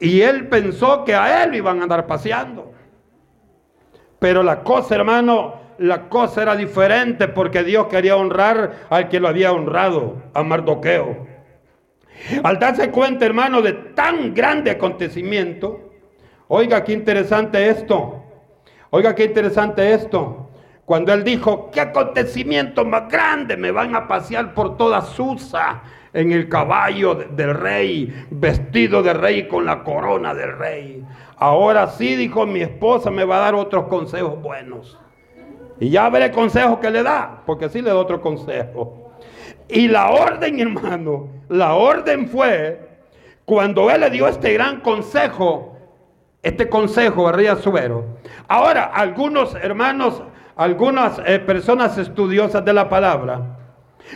Y 0.00 0.20
él 0.22 0.48
pensó 0.48 1.04
que 1.04 1.14
a 1.14 1.44
él 1.44 1.54
iban 1.54 1.80
a 1.80 1.82
andar 1.84 2.06
paseando. 2.06 2.72
Pero 4.18 4.42
la 4.42 4.62
cosa, 4.62 4.94
hermano, 4.94 5.54
la 5.78 6.08
cosa 6.08 6.42
era 6.42 6.56
diferente 6.56 7.28
porque 7.28 7.62
Dios 7.62 7.86
quería 7.88 8.16
honrar 8.16 8.86
al 8.88 9.08
que 9.08 9.20
lo 9.20 9.28
había 9.28 9.52
honrado, 9.52 10.22
a 10.32 10.42
Mardoqueo. 10.42 11.35
Al 12.42 12.58
darse 12.58 12.90
cuenta, 12.90 13.26
hermano, 13.26 13.62
de 13.62 13.72
tan 13.72 14.34
grande 14.34 14.70
acontecimiento, 14.70 15.92
oiga 16.48 16.82
qué 16.84 16.92
interesante 16.92 17.68
esto, 17.68 18.22
oiga 18.90 19.14
qué 19.14 19.24
interesante 19.24 19.92
esto. 19.92 20.50
Cuando 20.84 21.12
él 21.12 21.24
dijo, 21.24 21.70
qué 21.72 21.80
acontecimiento 21.80 22.84
más 22.84 23.08
grande, 23.08 23.56
me 23.56 23.72
van 23.72 23.96
a 23.96 24.06
pasear 24.06 24.54
por 24.54 24.76
toda 24.76 25.00
Susa 25.02 25.82
en 26.12 26.30
el 26.30 26.48
caballo 26.48 27.14
del 27.14 27.54
rey, 27.54 28.26
vestido 28.30 29.02
de 29.02 29.12
rey 29.12 29.48
con 29.48 29.66
la 29.66 29.82
corona 29.82 30.32
del 30.32 30.56
rey. 30.56 31.04
Ahora 31.36 31.88
sí, 31.88 32.14
dijo 32.14 32.46
mi 32.46 32.60
esposa, 32.60 33.10
me 33.10 33.24
va 33.24 33.38
a 33.38 33.40
dar 33.40 33.54
otros 33.56 33.88
consejos 33.88 34.40
buenos. 34.40 34.98
Y 35.78 35.90
ya 35.90 36.08
veré 36.08 36.30
consejos 36.30 36.78
que 36.78 36.90
le 36.90 37.02
da, 37.02 37.42
porque 37.44 37.68
sí 37.68 37.82
le 37.82 37.90
da 37.90 37.96
otro 37.96 38.20
consejo. 38.20 39.05
Y 39.68 39.88
la 39.88 40.10
orden, 40.10 40.60
hermano, 40.60 41.28
la 41.48 41.74
orden 41.74 42.28
fue 42.28 42.86
cuando 43.44 43.90
él 43.90 44.00
le 44.00 44.10
dio 44.10 44.28
este 44.28 44.52
gran 44.52 44.80
consejo, 44.80 45.76
este 46.42 46.68
consejo 46.68 47.28
a 47.28 47.32
Azuero. 47.52 48.18
Ahora, 48.48 48.84
algunos 48.84 49.54
hermanos, 49.54 50.22
algunas 50.54 51.20
eh, 51.26 51.38
personas 51.40 51.98
estudiosas 51.98 52.64
de 52.64 52.72
la 52.72 52.88
palabra, 52.88 53.58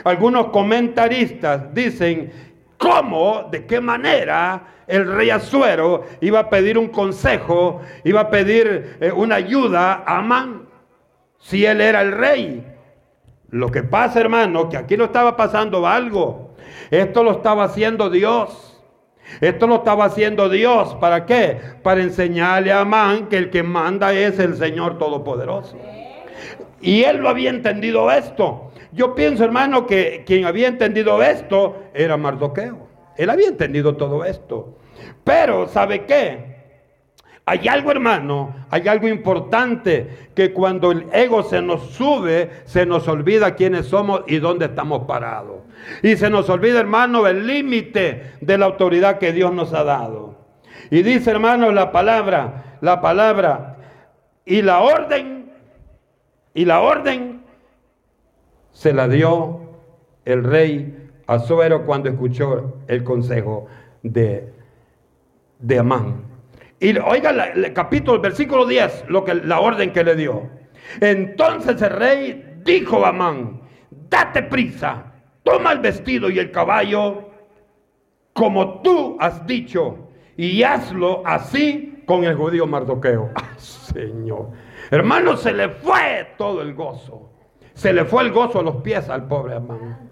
algunos 0.04 0.46
comentaristas 0.46 1.74
dicen 1.74 2.32
cómo, 2.78 3.48
de 3.50 3.66
qué 3.66 3.80
manera 3.80 4.62
el 4.86 5.12
rey 5.12 5.30
Azuero 5.30 6.04
iba 6.20 6.40
a 6.40 6.50
pedir 6.50 6.78
un 6.78 6.88
consejo, 6.88 7.80
iba 8.04 8.22
a 8.22 8.30
pedir 8.30 8.98
eh, 9.00 9.12
una 9.12 9.36
ayuda 9.36 10.04
a 10.06 10.18
Amán, 10.18 10.68
si 11.38 11.64
él 11.64 11.80
era 11.80 12.02
el 12.02 12.12
rey. 12.12 12.66
Lo 13.50 13.70
que 13.70 13.82
pasa, 13.82 14.20
hermano, 14.20 14.68
que 14.68 14.76
aquí 14.76 14.96
no 14.96 15.04
estaba 15.04 15.36
pasando 15.36 15.86
algo. 15.86 16.50
Esto 16.90 17.24
lo 17.24 17.32
estaba 17.32 17.64
haciendo 17.64 18.10
Dios. 18.10 18.80
Esto 19.40 19.66
lo 19.66 19.76
estaba 19.76 20.04
haciendo 20.06 20.48
Dios. 20.48 20.94
¿Para 20.96 21.26
qué? 21.26 21.58
Para 21.82 22.02
enseñarle 22.02 22.72
a 22.72 22.80
Amán 22.80 23.28
que 23.28 23.36
el 23.36 23.50
que 23.50 23.62
manda 23.62 24.12
es 24.12 24.38
el 24.38 24.56
Señor 24.56 24.98
Todopoderoso. 24.98 25.76
Y 26.80 27.02
él 27.02 27.18
lo 27.18 27.28
había 27.28 27.50
entendido 27.50 28.10
esto. 28.10 28.72
Yo 28.92 29.14
pienso, 29.14 29.44
hermano, 29.44 29.86
que 29.86 30.24
quien 30.26 30.46
había 30.46 30.68
entendido 30.68 31.22
esto 31.22 31.76
era 31.94 32.16
Mardoqueo. 32.16 32.88
Él 33.16 33.30
había 33.30 33.48
entendido 33.48 33.96
todo 33.96 34.24
esto. 34.24 34.78
Pero, 35.24 35.68
¿sabe 35.68 36.04
qué? 36.06 36.49
Hay 37.46 37.66
algo, 37.68 37.90
hermano, 37.90 38.54
hay 38.70 38.86
algo 38.86 39.08
importante 39.08 40.30
que 40.34 40.52
cuando 40.52 40.92
el 40.92 41.06
ego 41.12 41.42
se 41.42 41.60
nos 41.60 41.90
sube, 41.90 42.50
se 42.64 42.86
nos 42.86 43.08
olvida 43.08 43.56
quiénes 43.56 43.86
somos 43.86 44.22
y 44.26 44.38
dónde 44.38 44.66
estamos 44.66 45.06
parados. 45.06 45.62
Y 46.02 46.16
se 46.16 46.30
nos 46.30 46.48
olvida, 46.48 46.78
hermano, 46.78 47.26
el 47.26 47.46
límite 47.46 48.34
de 48.40 48.58
la 48.58 48.66
autoridad 48.66 49.18
que 49.18 49.32
Dios 49.32 49.52
nos 49.52 49.72
ha 49.72 49.84
dado. 49.84 50.36
Y 50.90 51.02
dice, 51.02 51.30
hermano, 51.30 51.72
la 51.72 51.90
palabra, 51.90 52.76
la 52.80 53.00
palabra, 53.00 53.76
y 54.44 54.62
la 54.62 54.80
orden, 54.80 55.50
y 56.54 56.64
la 56.64 56.80
orden 56.80 57.42
se 58.72 58.92
la 58.92 59.08
dio 59.08 59.60
el 60.24 60.44
rey 60.44 61.08
Azuero 61.26 61.86
cuando 61.86 62.08
escuchó 62.08 62.78
el 62.88 63.04
consejo 63.04 63.66
de, 64.02 64.52
de 65.60 65.78
Amán. 65.78 66.29
Y 66.80 66.96
oiga 66.98 67.30
el 67.30 67.72
capítulo, 67.74 68.16
el 68.16 68.22
versículo 68.22 68.66
10, 68.66 69.04
lo 69.08 69.22
que, 69.22 69.34
la 69.34 69.60
orden 69.60 69.92
que 69.92 70.02
le 70.02 70.16
dio. 70.16 70.48
Entonces 71.00 71.80
el 71.82 71.90
rey 71.90 72.54
dijo 72.64 73.04
a 73.04 73.10
Amán, 73.10 73.60
date 73.90 74.42
prisa, 74.44 75.12
toma 75.42 75.72
el 75.72 75.80
vestido 75.80 76.30
y 76.30 76.38
el 76.38 76.50
caballo 76.50 77.28
como 78.32 78.80
tú 78.80 79.18
has 79.20 79.46
dicho 79.46 80.08
y 80.38 80.62
hazlo 80.62 81.22
así 81.26 82.02
con 82.06 82.24
el 82.24 82.34
judío 82.34 82.66
Mardoqueo. 82.66 83.30
¡Ah, 83.34 83.58
Señor! 83.58 84.52
Hermano, 84.90 85.36
se 85.36 85.52
le 85.52 85.68
fue 85.68 86.34
todo 86.38 86.62
el 86.62 86.72
gozo. 86.74 87.30
Se 87.74 87.92
le 87.92 88.06
fue 88.06 88.22
el 88.22 88.32
gozo 88.32 88.60
a 88.60 88.62
los 88.62 88.76
pies 88.76 89.08
al 89.10 89.28
pobre 89.28 89.56
Amán. 89.56 90.10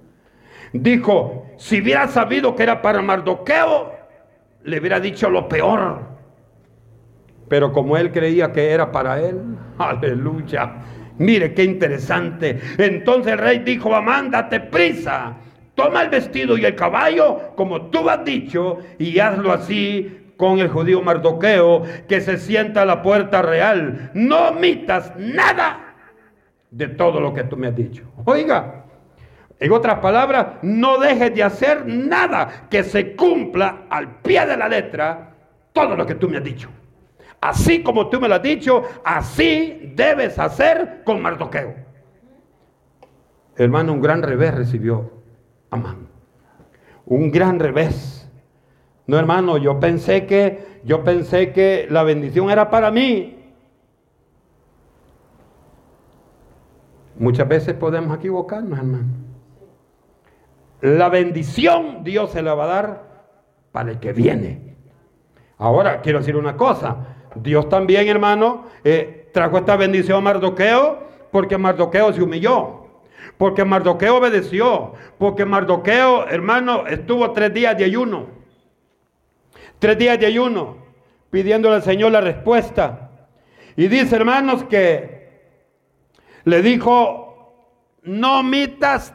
Dijo, 0.74 1.46
si 1.57 1.81
hubiera 1.81 2.09
sabido 2.09 2.54
que 2.54 2.62
era 2.62 2.83
para 2.83 3.00
Mardoqueo, 3.00 3.94
le 4.64 4.78
hubiera 4.78 5.00
dicho 5.00 5.31
lo 5.31 5.48
peor. 5.48 6.17
Pero 7.48 7.72
como 7.72 7.96
él 7.96 8.12
creía 8.12 8.52
que 8.52 8.70
era 8.70 8.90
para 8.92 9.20
él, 9.20 9.40
aleluya. 9.78 10.76
Mire 11.18 11.52
qué 11.54 11.64
interesante. 11.64 12.61
Entonces 12.78 13.32
el 13.32 13.38
rey 13.38 13.58
dijo, 13.61 13.94
amándate 13.94 14.61
prisa. 14.61 15.37
Toma 15.74 16.02
el 16.02 16.11
vestido 16.11 16.58
y 16.58 16.64
el 16.64 16.74
caballo, 16.74 17.52
como 17.54 17.82
tú 17.87 18.08
has 18.08 18.24
dicho, 18.24 18.78
y 18.98 19.18
hazlo 19.18 19.52
así 19.52 20.32
con 20.37 20.58
el 20.58 20.68
judío 20.68 21.02
Mardoqueo, 21.02 21.82
que 22.08 22.20
se 22.20 22.37
sienta 22.38 22.82
a 22.82 22.87
la 22.87 23.02
puerta 23.02 23.42
real. 23.42 24.11
No 24.14 24.48
omitas 24.48 25.12
nada 25.16 25.94
de 26.70 26.88
todo 26.88 27.20
lo 27.20 27.32
que 27.32 27.44
tú 27.44 27.56
me 27.56 27.68
has 27.68 27.76
dicho. 27.76 28.04
Oiga, 28.24 28.84
en 29.61 29.72
otras 29.72 29.98
palabras, 29.98 30.46
no 30.62 30.98
dejes 30.98 31.34
de 31.34 31.42
hacer 31.42 31.87
nada 31.87 32.66
que 32.70 32.84
se 32.84 33.16
cumpla 33.16 33.87
al 33.90 34.20
pie 34.20 34.46
de 34.46 34.56
la 34.56 34.68
letra 34.68 35.34
todo 35.72 35.96
lo 35.96 36.06
que 36.06 36.14
tú 36.14 36.28
me 36.28 36.38
has 36.38 36.44
dicho. 36.44 36.68
Así 37.40 37.83
como 37.83 38.09
tú 38.09 38.20
me 38.20 38.29
lo 38.29 38.35
has 38.35 38.42
dicho, 38.42 38.83
así 39.05 39.92
debes 39.94 40.38
hacer 40.38 41.03
con 41.05 41.22
Mardoqueo. 41.22 41.74
Hermano, 43.57 43.92
un 43.92 44.01
gran 44.01 44.22
revés 44.22 44.55
recibió 44.55 45.11
Amán. 45.70 46.09
Un 47.07 47.31
gran 47.31 47.59
revés. 47.59 48.29
No, 49.07 49.18
hermano, 49.18 49.57
yo 49.57 49.81
pensé 49.81 50.27
que 50.27 50.81
yo 50.85 51.03
pensé 51.03 51.53
que 51.53 51.87
la 51.90 52.03
bendición 52.03 52.51
era 52.51 52.70
para 52.70 52.90
mí. 52.90 53.37
Muchas 57.18 57.48
veces 57.48 57.74
podemos 57.74 58.16
equivocarnos, 58.16 58.79
hermano. 58.79 59.09
La 60.81 61.09
bendición 61.09 62.05
Dios 62.05 62.31
se 62.31 62.42
la 62.42 62.55
va 62.55 62.64
a 62.64 62.68
dar 62.68 63.09
para 63.72 63.90
el 63.90 63.98
que 63.98 64.12
viene. 64.12 64.77
Ahora 65.57 66.01
quiero 66.01 66.20
decir 66.20 66.37
una 66.37 66.57
cosa. 66.57 67.17
Dios 67.34 67.68
también, 67.68 68.08
hermano, 68.08 68.66
eh, 68.84 69.28
trajo 69.32 69.58
esta 69.58 69.76
bendición 69.76 70.18
a 70.18 70.20
Mardoqueo 70.20 71.08
porque 71.30 71.58
Mardoqueo 71.58 72.12
se 72.12 72.22
humilló. 72.22 72.86
Porque 73.36 73.64
Mardoqueo 73.64 74.16
obedeció. 74.16 74.94
Porque 75.18 75.44
Mardoqueo, 75.44 76.26
hermano, 76.28 76.86
estuvo 76.86 77.30
tres 77.32 77.52
días 77.52 77.76
de 77.76 77.84
ayuno. 77.84 78.26
Tres 79.78 79.98
días 79.98 80.18
de 80.18 80.26
ayuno. 80.26 80.78
Pidiéndole 81.30 81.76
al 81.76 81.82
Señor 81.82 82.12
la 82.12 82.20
respuesta. 82.20 83.10
Y 83.76 83.88
dice, 83.88 84.16
hermanos, 84.16 84.64
que 84.64 85.18
le 86.44 86.62
dijo, 86.62 87.94
no 88.02 88.40
omitas 88.40 89.14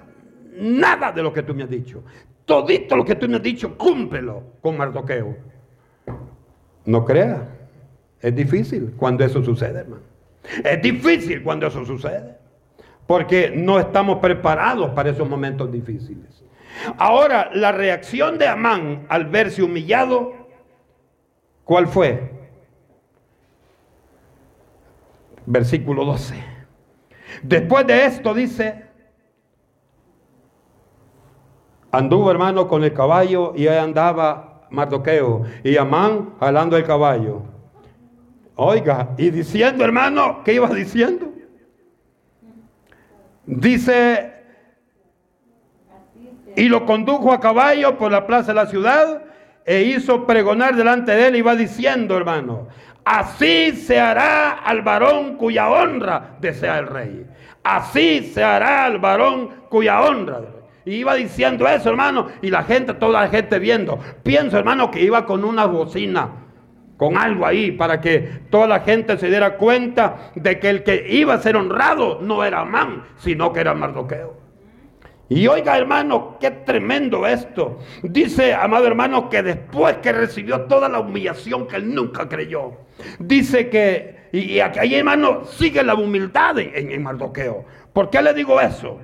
nada 0.55 1.11
de 1.11 1.23
lo 1.23 1.33
que 1.33 1.43
tú 1.43 1.53
me 1.53 1.63
has 1.63 1.69
dicho. 1.69 2.03
Todito 2.45 2.95
lo 2.95 3.03
que 3.03 3.15
tú 3.15 3.27
me 3.27 3.37
has 3.37 3.43
dicho, 3.43 3.77
cúmplelo 3.77 4.43
con 4.61 4.77
Mardoqueo. 4.77 5.35
No 6.85 7.03
creas. 7.03 7.41
Es 8.23 8.33
difícil 8.33 8.93
cuando 8.95 9.25
eso 9.25 9.43
sucede, 9.43 9.81
hermano. 9.81 10.01
Es 10.63 10.81
difícil 10.81 11.43
cuando 11.43 11.67
eso 11.67 11.85
sucede. 11.85 12.37
Porque 13.05 13.51
no 13.53 13.79
estamos 13.79 14.19
preparados 14.19 14.91
para 14.91 15.09
esos 15.09 15.29
momentos 15.29 15.69
difíciles. 15.69 16.41
Ahora, 16.97 17.49
la 17.53 17.73
reacción 17.73 18.37
de 18.37 18.47
Amán 18.47 19.05
al 19.09 19.25
verse 19.25 19.61
humillado, 19.61 20.31
¿cuál 21.65 21.87
fue? 21.87 22.31
Versículo 25.45 26.05
12. 26.05 26.41
Después 27.43 27.85
de 27.85 28.05
esto 28.05 28.33
dice, 28.33 28.85
anduvo 31.91 32.31
hermano 32.31 32.69
con 32.69 32.85
el 32.85 32.93
caballo 32.93 33.51
y 33.53 33.67
ahí 33.67 33.77
andaba 33.77 34.65
Mardoqueo 34.69 35.43
y 35.61 35.75
Amán 35.75 36.35
jalando 36.39 36.77
el 36.77 36.85
caballo. 36.85 37.53
Oiga, 38.55 39.09
y 39.17 39.29
diciendo 39.29 39.83
hermano, 39.83 40.41
¿qué 40.43 40.53
iba 40.53 40.69
diciendo? 40.69 41.33
Dice, 43.45 44.33
y 46.55 46.69
lo 46.69 46.85
condujo 46.85 47.33
a 47.33 47.39
caballo 47.39 47.97
por 47.97 48.11
la 48.11 48.25
plaza 48.25 48.49
de 48.49 48.55
la 48.55 48.67
ciudad 48.67 49.23
e 49.65 49.81
hizo 49.81 50.25
pregonar 50.25 50.75
delante 50.75 51.13
de 51.13 51.27
él 51.27 51.35
y 51.37 51.41
va 51.41 51.55
diciendo, 51.55 52.15
hermano, 52.15 52.67
así 53.03 53.71
se 53.71 53.99
hará 53.99 54.51
al 54.51 54.81
varón 54.81 55.35
cuya 55.35 55.69
honra 55.69 56.37
desea 56.39 56.79
el 56.79 56.87
rey. 56.87 57.25
Así 57.63 58.31
se 58.33 58.43
hará 58.43 58.85
al 58.85 58.99
varón 58.99 59.49
cuya 59.69 60.01
honra. 60.01 60.41
Y 60.85 60.95
iba 60.95 61.15
diciendo 61.15 61.67
eso, 61.67 61.89
hermano, 61.89 62.27
y 62.41 62.49
la 62.49 62.63
gente, 62.63 62.93
toda 62.93 63.21
la 63.21 63.29
gente 63.29 63.57
viendo. 63.57 63.99
Pienso, 64.21 64.57
hermano, 64.57 64.91
que 64.91 65.01
iba 65.01 65.25
con 65.25 65.45
una 65.45 65.65
bocina, 65.65 66.42
con 66.97 67.17
algo 67.17 67.45
ahí, 67.45 67.71
para 67.71 67.99
que 67.99 68.41
toda 68.49 68.67
la 68.67 68.79
gente 68.81 69.17
se 69.17 69.27
diera 69.27 69.57
cuenta 69.57 70.31
de 70.35 70.59
que 70.59 70.69
el 70.69 70.83
que 70.83 71.05
iba 71.09 71.33
a 71.33 71.39
ser 71.39 71.55
honrado 71.55 72.19
no 72.21 72.43
era 72.43 72.61
Amán, 72.61 73.03
sino 73.17 73.51
que 73.51 73.61
era 73.61 73.73
Mardoqueo. 73.73 74.43
Y 75.29 75.47
oiga 75.47 75.77
hermano, 75.77 76.37
qué 76.39 76.51
tremendo 76.51 77.25
esto. 77.25 77.79
Dice, 78.03 78.53
amado 78.53 78.85
hermano, 78.85 79.29
que 79.29 79.41
después 79.41 79.97
que 79.97 80.11
recibió 80.11 80.61
toda 80.61 80.89
la 80.89 80.99
humillación 80.99 81.67
que 81.67 81.77
él 81.77 81.93
nunca 81.93 82.29
creyó, 82.29 82.73
dice 83.19 83.69
que, 83.69 84.27
y, 84.31 84.59
aquí 84.59 84.93
hermano, 84.93 85.45
sigue 85.45 85.83
la 85.83 85.95
humildad 85.95 86.59
en, 86.59 86.91
en 86.91 87.03
Mardoqueo. 87.03 87.65
¿Por 87.93 88.09
qué 88.09 88.21
le 88.21 88.33
digo 88.33 88.59
eso? 88.61 88.99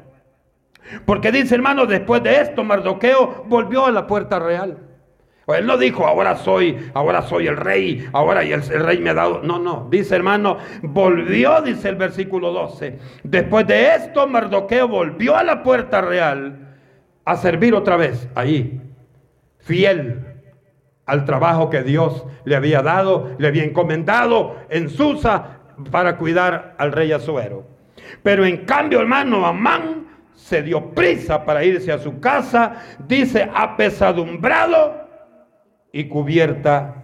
Porque 1.05 1.31
dice 1.31 1.55
hermano, 1.55 1.85
después 1.85 2.21
de 2.23 2.41
esto, 2.41 2.63
Mardoqueo 2.63 3.45
volvió 3.47 3.85
a 3.85 3.91
la 3.91 4.05
puerta 4.05 4.39
real. 4.39 4.88
Él 5.55 5.65
no 5.65 5.77
dijo, 5.77 6.05
ahora 6.05 6.35
soy, 6.35 6.77
ahora 6.93 7.21
soy 7.23 7.47
el 7.47 7.57
rey, 7.57 8.07
ahora 8.13 8.43
el, 8.43 8.51
el, 8.51 8.83
rey 8.83 8.99
me 8.99 9.11
ha 9.11 9.13
dado. 9.15 9.41
No, 9.41 9.59
no. 9.59 9.87
Dice 9.89 10.15
hermano, 10.15 10.57
volvió, 10.83 11.61
dice 11.61 11.89
el 11.89 11.95
versículo 11.95 12.51
12. 12.51 12.99
Después 13.23 13.65
de 13.67 13.95
esto, 13.95 14.27
Mardoqueo 14.27 14.87
volvió 14.87 15.35
a 15.35 15.43
la 15.43 15.63
puerta 15.63 16.01
real 16.01 16.75
a 17.25 17.35
servir 17.37 17.73
otra 17.73 17.95
vez 17.95 18.27
ahí, 18.35 18.81
fiel 19.59 20.25
al 21.05 21.25
trabajo 21.25 21.69
que 21.69 21.83
Dios 21.83 22.25
le 22.45 22.55
había 22.55 22.81
dado, 22.81 23.35
le 23.39 23.47
había 23.47 23.63
encomendado 23.63 24.57
en 24.69 24.89
Susa 24.89 25.59
para 25.91 26.17
cuidar 26.17 26.75
al 26.77 26.91
rey 26.91 27.11
Azuero. 27.11 27.65
Pero 28.23 28.45
en 28.45 28.65
cambio, 28.65 28.99
hermano, 28.99 29.45
Amán 29.45 30.07
se 30.35 30.61
dio 30.61 30.91
prisa 30.91 31.43
para 31.43 31.63
irse 31.63 31.91
a 31.91 31.97
su 31.97 32.19
casa, 32.19 32.75
dice, 33.07 33.49
apesadumbrado 33.53 35.08
y 35.91 36.07
cubierta 36.07 37.03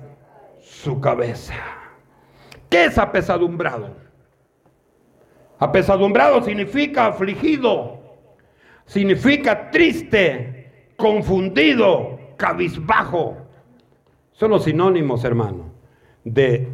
su 0.60 1.00
cabeza. 1.00 1.54
¿Qué 2.70 2.86
es 2.86 2.98
apesadumbrado? 2.98 3.90
Apesadumbrado 5.60 6.44
significa 6.44 7.08
afligido, 7.08 8.00
significa 8.86 9.72
triste, 9.72 10.92
confundido, 10.98 12.20
cabizbajo. 12.38 13.38
Son 14.34 14.52
los 14.52 14.66
sinónimos, 14.66 15.24
hermano, 15.24 15.72
de, 16.24 16.68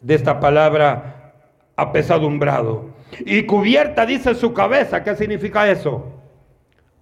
de 0.00 0.14
esta 0.14 0.40
palabra 0.40 1.34
apesadumbrado. 1.76 2.96
Y 3.20 3.44
cubierta, 3.44 4.06
dice 4.06 4.34
su 4.34 4.54
cabeza. 4.54 5.04
¿Qué 5.04 5.14
significa 5.16 5.70
eso? 5.70 6.06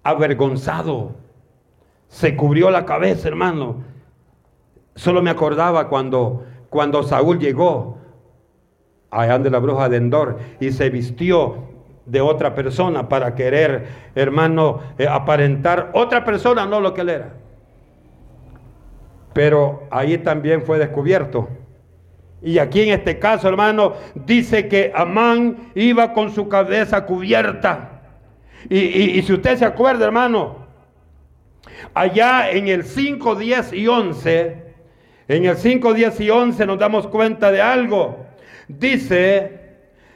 Avergonzado. 0.02 1.14
Se 2.08 2.36
cubrió 2.36 2.70
la 2.70 2.84
cabeza, 2.84 3.28
hermano 3.28 3.95
Solo 4.96 5.22
me 5.22 5.30
acordaba 5.30 5.88
cuando, 5.88 6.44
cuando 6.70 7.02
Saúl 7.02 7.38
llegó 7.38 7.98
allá 9.10 9.38
de 9.38 9.50
la 9.50 9.58
bruja 9.58 9.88
de 9.88 9.98
Endor 9.98 10.38
y 10.58 10.72
se 10.72 10.90
vistió 10.90 11.64
de 12.06 12.20
otra 12.20 12.54
persona 12.54 13.08
para 13.08 13.34
querer, 13.34 13.86
hermano, 14.14 14.80
eh, 14.96 15.06
aparentar 15.06 15.90
otra 15.92 16.24
persona, 16.24 16.64
no 16.64 16.80
lo 16.80 16.94
que 16.94 17.02
él 17.02 17.10
era. 17.10 17.34
Pero 19.34 19.86
ahí 19.90 20.16
también 20.18 20.62
fue 20.62 20.78
descubierto. 20.78 21.48
Y 22.40 22.58
aquí 22.58 22.82
en 22.82 22.94
este 22.94 23.18
caso, 23.18 23.48
hermano, 23.48 23.94
dice 24.14 24.66
que 24.66 24.92
Amán 24.94 25.72
iba 25.74 26.14
con 26.14 26.30
su 26.30 26.48
cabeza 26.48 27.04
cubierta. 27.04 28.00
Y, 28.70 28.78
y 28.78 29.22
si 29.22 29.34
usted 29.34 29.58
se 29.58 29.64
acuerda, 29.64 30.06
hermano, 30.06 30.66
allá 31.92 32.50
en 32.50 32.68
el 32.68 32.84
5, 32.84 33.34
10 33.34 33.72
y 33.74 33.88
11, 33.88 34.65
en 35.28 35.44
el 35.44 35.56
5, 35.56 35.94
10 35.94 36.20
y 36.20 36.30
11 36.30 36.66
nos 36.66 36.78
damos 36.78 37.08
cuenta 37.08 37.50
de 37.50 37.60
algo. 37.60 38.26
Dice 38.68 39.60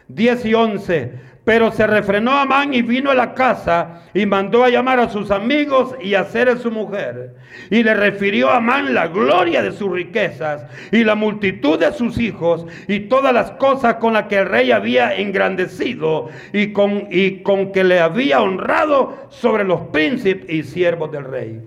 10 0.09 0.45
y 0.47 0.55
11, 0.55 1.13
pero 1.45 1.73
se 1.73 1.87
refrenó 1.87 2.33
Amán 2.33 2.75
y 2.75 2.83
vino 2.83 3.11
a 3.11 3.15
la 3.15 3.35
casa 3.35 4.03
y 4.15 4.27
mandó 4.27 4.63
a 4.63 4.69
llamar 4.69 5.01
a 5.01 5.09
sus 5.09 5.31
amigos 5.31 5.95
y 6.01 6.15
a 6.15 6.21
a 6.21 6.57
su 6.57 6.71
mujer. 6.71 7.35
Y 7.71 7.83
le 7.83 7.95
refirió 7.95 8.51
a 8.51 8.59
Amán 8.59 8.95
la 8.95 9.09
gloria 9.09 9.63
de 9.63 9.73
sus 9.73 9.91
riquezas 9.91 10.65
y 10.93 11.03
la 11.03 11.17
multitud 11.17 11.79
de 11.79 11.93
sus 11.93 12.19
hijos 12.19 12.67
y 12.87 13.01
todas 13.01 13.33
las 13.33 13.51
cosas 13.53 13.97
con 13.97 14.13
las 14.13 14.27
que 14.27 14.39
el 14.39 14.47
rey 14.47 14.71
había 14.71 15.17
engrandecido 15.17 16.29
y 16.53 16.73
con, 16.73 17.09
y 17.11 17.43
con 17.43 17.73
que 17.73 17.83
le 17.83 17.99
había 17.99 18.41
honrado 18.43 19.17
sobre 19.31 19.65
los 19.65 19.81
príncipes 19.89 20.49
y 20.49 20.63
siervos 20.63 21.11
del 21.11 21.25
rey. 21.25 21.61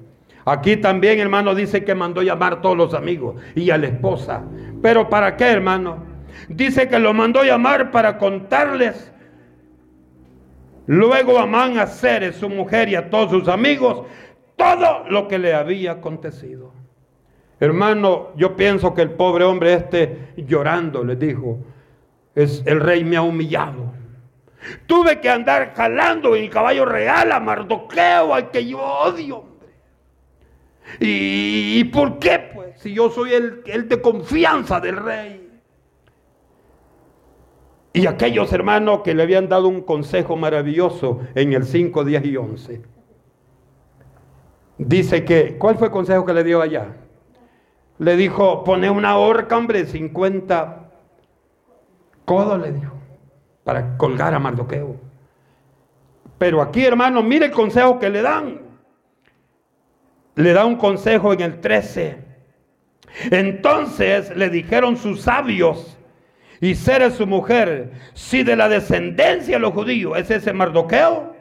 Aquí 0.45 0.77
también, 0.77 1.19
hermano, 1.19 1.55
dice 1.55 1.83
que 1.83 1.95
mandó 1.95 2.21
llamar 2.21 2.53
a 2.53 2.61
todos 2.61 2.75
los 2.75 2.93
amigos 2.93 3.41
y 3.55 3.69
a 3.69 3.77
la 3.77 3.87
esposa. 3.87 4.43
Pero 4.81 5.09
¿para 5.09 5.37
qué, 5.37 5.45
hermano? 5.45 6.03
Dice 6.49 6.89
que 6.89 6.99
lo 6.99 7.13
mandó 7.13 7.43
llamar 7.43 7.91
para 7.91 8.17
contarles. 8.17 9.11
Luego 10.85 11.39
Amán 11.39 11.79
a 11.79 11.87
Ceres, 11.87 12.35
su 12.35 12.49
mujer 12.49 12.89
y 12.89 12.95
a 12.95 13.09
todos 13.09 13.31
sus 13.31 13.47
amigos, 13.47 14.05
todo 14.57 15.05
lo 15.09 15.29
que 15.29 15.39
le 15.39 15.53
había 15.53 15.93
acontecido. 15.93 16.73
Hermano, 17.59 18.31
yo 18.35 18.57
pienso 18.57 18.93
que 18.93 19.01
el 19.01 19.11
pobre 19.11 19.45
hombre 19.45 19.73
este 19.73 20.33
llorando 20.35 21.05
le 21.05 21.15
dijo, 21.15 21.59
es, 22.35 22.61
el 22.65 22.81
rey 22.81 23.05
me 23.05 23.15
ha 23.15 23.21
humillado. 23.21 23.93
Tuve 24.85 25.21
que 25.21 25.29
andar 25.29 25.73
jalando 25.73 26.35
en 26.35 26.43
el 26.43 26.49
caballo 26.49 26.83
real 26.83 27.31
a 27.31 27.39
Mardoqueo, 27.39 28.33
al 28.33 28.51
que 28.51 28.65
yo 28.65 28.79
odio. 28.81 29.52
¿Y, 30.99 31.83
por 31.85 32.19
qué? 32.19 32.51
Pues 32.53 32.79
si 32.79 32.93
yo 32.93 33.09
soy 33.09 33.33
el, 33.33 33.63
el 33.65 33.87
de 33.87 34.01
confianza 34.01 34.79
del 34.79 34.97
rey. 34.97 35.49
Y 37.93 38.07
aquellos 38.07 38.51
hermanos 38.51 39.01
que 39.03 39.13
le 39.13 39.23
habían 39.23 39.47
dado 39.47 39.67
un 39.67 39.81
consejo 39.81 40.35
maravilloso 40.35 41.21
en 41.35 41.53
el 41.53 41.63
5, 41.63 42.03
10 42.03 42.25
y 42.25 42.37
11. 42.37 42.81
Dice 44.79 45.23
que, 45.23 45.57
¿cuál 45.57 45.77
fue 45.77 45.87
el 45.87 45.93
consejo 45.93 46.25
que 46.25 46.33
le 46.33 46.43
dio 46.43 46.61
allá? 46.61 46.97
Le 47.99 48.15
dijo, 48.15 48.63
pone 48.63 48.89
una 48.89 49.17
horca, 49.17 49.55
hombre, 49.55 49.85
50 49.85 50.89
codos, 52.25 52.59
le 52.59 52.71
dijo, 52.71 52.93
para 53.63 53.95
colgar 53.97 54.33
a 54.33 54.39
Mardoqueo. 54.39 54.95
Pero 56.39 56.61
aquí, 56.61 56.83
hermano, 56.83 57.21
mire 57.21 57.45
el 57.45 57.51
consejo 57.51 57.99
que 57.99 58.09
le 58.09 58.23
dan 58.23 58.62
le 60.35 60.53
da 60.53 60.65
un 60.65 60.75
consejo 60.75 61.33
en 61.33 61.41
el 61.41 61.61
13. 61.61 62.17
Entonces 63.31 64.35
le 64.35 64.49
dijeron 64.49 64.97
sus 64.97 65.21
sabios 65.21 65.97
y 66.59 66.75
seres 66.75 67.15
su 67.15 67.27
mujer, 67.27 67.91
si 68.13 68.43
de 68.43 68.55
la 68.55 68.69
descendencia 68.69 69.55
de 69.55 69.59
los 69.59 69.73
judíos 69.73 70.17
es 70.17 70.31
ese 70.31 70.53
Mardoqueo, 70.53 71.35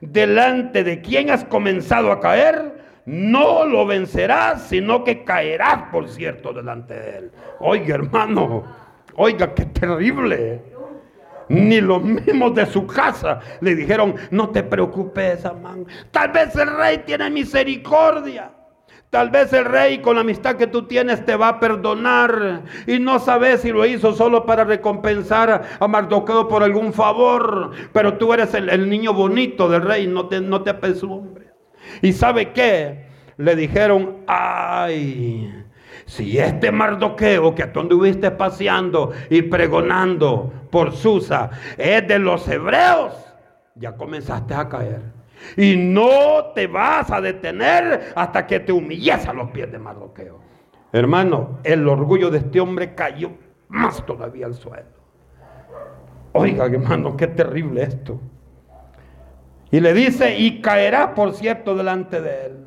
delante 0.00 0.84
de 0.84 1.00
quien 1.00 1.30
has 1.30 1.44
comenzado 1.44 2.12
a 2.12 2.20
caer, 2.20 2.80
no 3.04 3.64
lo 3.64 3.84
vencerás, 3.86 4.68
sino 4.68 5.02
que 5.04 5.24
caerás, 5.24 5.90
por 5.90 6.08
cierto, 6.08 6.52
delante 6.52 6.94
de 6.94 7.18
él. 7.18 7.30
Oiga, 7.58 7.96
hermano, 7.96 8.64
oiga, 9.16 9.52
qué 9.54 9.66
terrible 9.66 10.62
ni 11.50 11.80
los 11.80 12.02
mismos 12.02 12.54
de 12.54 12.64
su 12.64 12.86
casa 12.86 13.40
le 13.60 13.74
dijeron, 13.74 14.14
no 14.30 14.50
te 14.50 14.62
preocupes, 14.62 15.44
Amán. 15.44 15.84
Tal 16.12 16.30
vez 16.30 16.54
el 16.54 16.76
rey 16.76 17.02
tiene 17.04 17.28
misericordia. 17.28 18.52
Tal 19.10 19.30
vez 19.30 19.52
el 19.52 19.64
rey 19.64 19.98
con 19.98 20.14
la 20.14 20.20
amistad 20.20 20.54
que 20.54 20.68
tú 20.68 20.86
tienes 20.86 21.26
te 21.26 21.34
va 21.34 21.48
a 21.48 21.60
perdonar 21.60 22.62
y 22.86 23.00
no 23.00 23.18
sabes 23.18 23.62
si 23.62 23.72
lo 23.72 23.84
hizo 23.84 24.12
solo 24.12 24.46
para 24.46 24.62
recompensar 24.62 25.62
a 25.80 25.88
Mardoqueo 25.88 26.46
por 26.46 26.62
algún 26.62 26.92
favor, 26.92 27.72
pero 27.92 28.14
tú 28.18 28.32
eres 28.32 28.54
el, 28.54 28.88
niño 28.88 29.12
bonito 29.12 29.68
del 29.68 29.82
rey, 29.82 30.06
no 30.06 30.28
te, 30.28 30.40
no 30.40 30.62
te 30.62 30.70
apesumbres. 30.70 31.48
¿Y 32.02 32.12
sabe 32.12 32.52
qué? 32.52 33.06
Le 33.36 33.56
dijeron, 33.56 34.18
ay, 34.28 35.59
si 36.10 36.40
este 36.40 36.72
Mardoqueo 36.72 37.54
que 37.54 37.68
tú 37.68 37.78
anduviste 37.78 38.32
paseando 38.32 39.12
y 39.30 39.42
pregonando 39.42 40.52
por 40.68 40.92
Susa 40.92 41.50
es 41.78 42.08
de 42.08 42.18
los 42.18 42.48
hebreos, 42.48 43.14
ya 43.76 43.96
comenzaste 43.96 44.54
a 44.54 44.68
caer. 44.68 45.02
Y 45.56 45.76
no 45.76 46.46
te 46.52 46.66
vas 46.66 47.12
a 47.12 47.20
detener 47.20 48.12
hasta 48.16 48.44
que 48.44 48.58
te 48.58 48.72
humilles 48.72 49.24
a 49.28 49.32
los 49.32 49.52
pies 49.52 49.70
de 49.70 49.78
Mardoqueo. 49.78 50.40
Hermano, 50.92 51.60
el 51.62 51.86
orgullo 51.86 52.28
de 52.28 52.38
este 52.38 52.58
hombre 52.58 52.96
cayó 52.96 53.30
más 53.68 54.04
todavía 54.04 54.46
al 54.46 54.54
suelo. 54.54 54.90
Oiga, 56.32 56.66
hermano, 56.66 57.16
qué 57.16 57.28
terrible 57.28 57.84
esto. 57.84 58.20
Y 59.70 59.78
le 59.78 59.94
dice, 59.94 60.36
y 60.36 60.60
caerá, 60.60 61.14
por 61.14 61.34
cierto, 61.34 61.76
delante 61.76 62.20
de 62.20 62.46
él. 62.46 62.59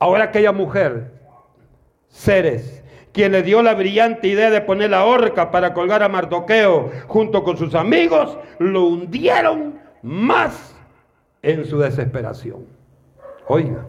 Ahora 0.00 0.24
aquella 0.24 0.50
mujer, 0.50 1.12
Ceres, 2.08 2.82
quien 3.12 3.32
le 3.32 3.42
dio 3.42 3.62
la 3.62 3.74
brillante 3.74 4.28
idea 4.28 4.50
de 4.50 4.62
poner 4.62 4.90
la 4.90 5.04
horca 5.04 5.50
para 5.50 5.74
colgar 5.74 6.02
a 6.02 6.08
Mardoqueo 6.08 6.90
junto 7.06 7.44
con 7.44 7.58
sus 7.58 7.74
amigos, 7.74 8.38
lo 8.58 8.86
hundieron 8.86 9.78
más 10.02 10.74
en 11.42 11.66
su 11.66 11.78
desesperación. 11.78 12.64
Oiga, 13.46 13.86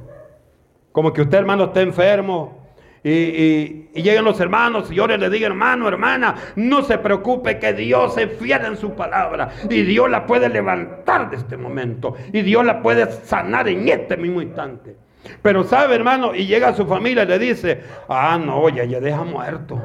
como 0.92 1.14
que 1.14 1.22
usted 1.22 1.38
hermano 1.38 1.66
está 1.66 1.80
enfermo 1.82 2.62
y, 3.04 3.88
llegan 3.94 4.26
los 4.26 4.40
hermanos 4.42 4.92
y 4.92 4.96
yo 4.96 5.08
le 5.08 5.30
digo, 5.30 5.46
hermano, 5.46 5.88
hermana, 5.88 6.36
no 6.58 6.82
se 6.84 6.98
preocupe 6.98 7.58
que 7.58 7.72
Dios 7.72 8.16
se 8.16 8.28
fiel 8.28 8.66
en 8.66 8.76
su 8.76 8.92
palabra. 8.96 9.50
Y 9.70 9.84
Dios 9.84 10.10
la 10.10 10.26
puede 10.26 10.50
levantar 10.50 11.30
de 11.30 11.38
este 11.38 11.56
momento. 11.56 12.16
Y 12.34 12.42
Dios 12.42 12.66
la 12.66 12.82
puede 12.82 13.10
sanar 13.10 13.70
en 13.70 13.88
este 13.88 14.18
mismo 14.18 14.42
instante. 14.42 14.96
Pero 15.42 15.64
sabe, 15.64 15.96
hermano, 15.96 16.36
y 16.36 16.46
llega 16.46 16.70
a 16.70 16.74
su 16.74 16.86
familia 16.86 17.24
y 17.24 17.28
le 17.28 17.40
dice, 17.40 17.82
ah, 18.08 18.40
no, 18.44 18.68
ya, 18.70 18.86
ya 18.86 19.00
deja 19.00 19.24
muerto. 19.24 19.82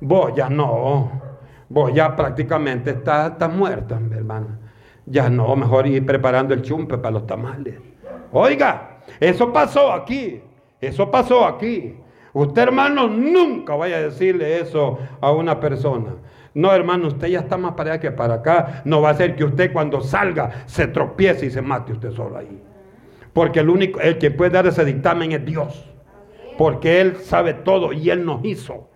Vos 0.00 0.32
ya 0.34 0.48
no. 0.48 1.10
Vos 1.68 1.92
ya 1.94 2.14
prácticamente 2.14 2.90
está 2.90 3.48
muerta, 3.48 3.98
mi 3.98 4.16
hermana. 4.16 4.58
Ya 5.06 5.28
no, 5.28 5.54
mejor 5.56 5.86
ir 5.86 6.04
preparando 6.04 6.54
el 6.54 6.62
chumpe 6.62 6.98
para 6.98 7.12
los 7.12 7.26
tamales. 7.26 7.74
Oiga, 8.32 8.98
eso 9.20 9.52
pasó 9.52 9.92
aquí. 9.92 10.40
Eso 10.80 11.10
pasó 11.10 11.46
aquí. 11.46 11.96
Usted, 12.32 12.62
hermano, 12.62 13.08
nunca 13.08 13.74
vaya 13.74 13.96
a 13.96 14.02
decirle 14.02 14.60
eso 14.60 14.98
a 15.20 15.30
una 15.32 15.60
persona. 15.60 16.14
No, 16.54 16.72
hermano, 16.72 17.08
usted 17.08 17.28
ya 17.28 17.40
está 17.40 17.56
más 17.56 17.72
para 17.74 17.92
allá 17.92 18.00
que 18.00 18.10
para 18.10 18.34
acá. 18.34 18.82
No 18.84 19.00
va 19.00 19.10
a 19.10 19.14
ser 19.14 19.36
que 19.36 19.44
usted 19.44 19.72
cuando 19.72 20.00
salga 20.00 20.64
se 20.66 20.86
tropiece 20.88 21.46
y 21.46 21.50
se 21.50 21.62
mate 21.62 21.92
usted 21.92 22.10
solo 22.12 22.38
ahí. 22.38 22.60
Porque 23.32 23.60
el 23.60 23.70
único, 23.70 24.00
el 24.00 24.18
que 24.18 24.30
puede 24.30 24.50
dar 24.50 24.66
ese 24.66 24.84
dictamen 24.84 25.32
es 25.32 25.44
Dios. 25.44 25.88
Porque 26.58 27.00
Él 27.00 27.16
sabe 27.16 27.54
todo 27.54 27.92
y 27.92 28.10
Él 28.10 28.24
nos 28.24 28.44
hizo. 28.44 28.88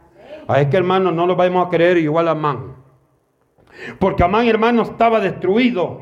A 0.48 0.60
es 0.60 0.68
que 0.68 0.76
hermano 0.76 1.10
no 1.10 1.26
lo 1.26 1.36
vamos 1.36 1.66
a 1.66 1.70
creer 1.70 1.96
igual 1.98 2.28
a 2.28 2.32
Amán. 2.32 2.76
Porque 3.98 4.22
Amán, 4.22 4.46
hermano, 4.46 4.82
estaba 4.82 5.20
destruido. 5.20 6.00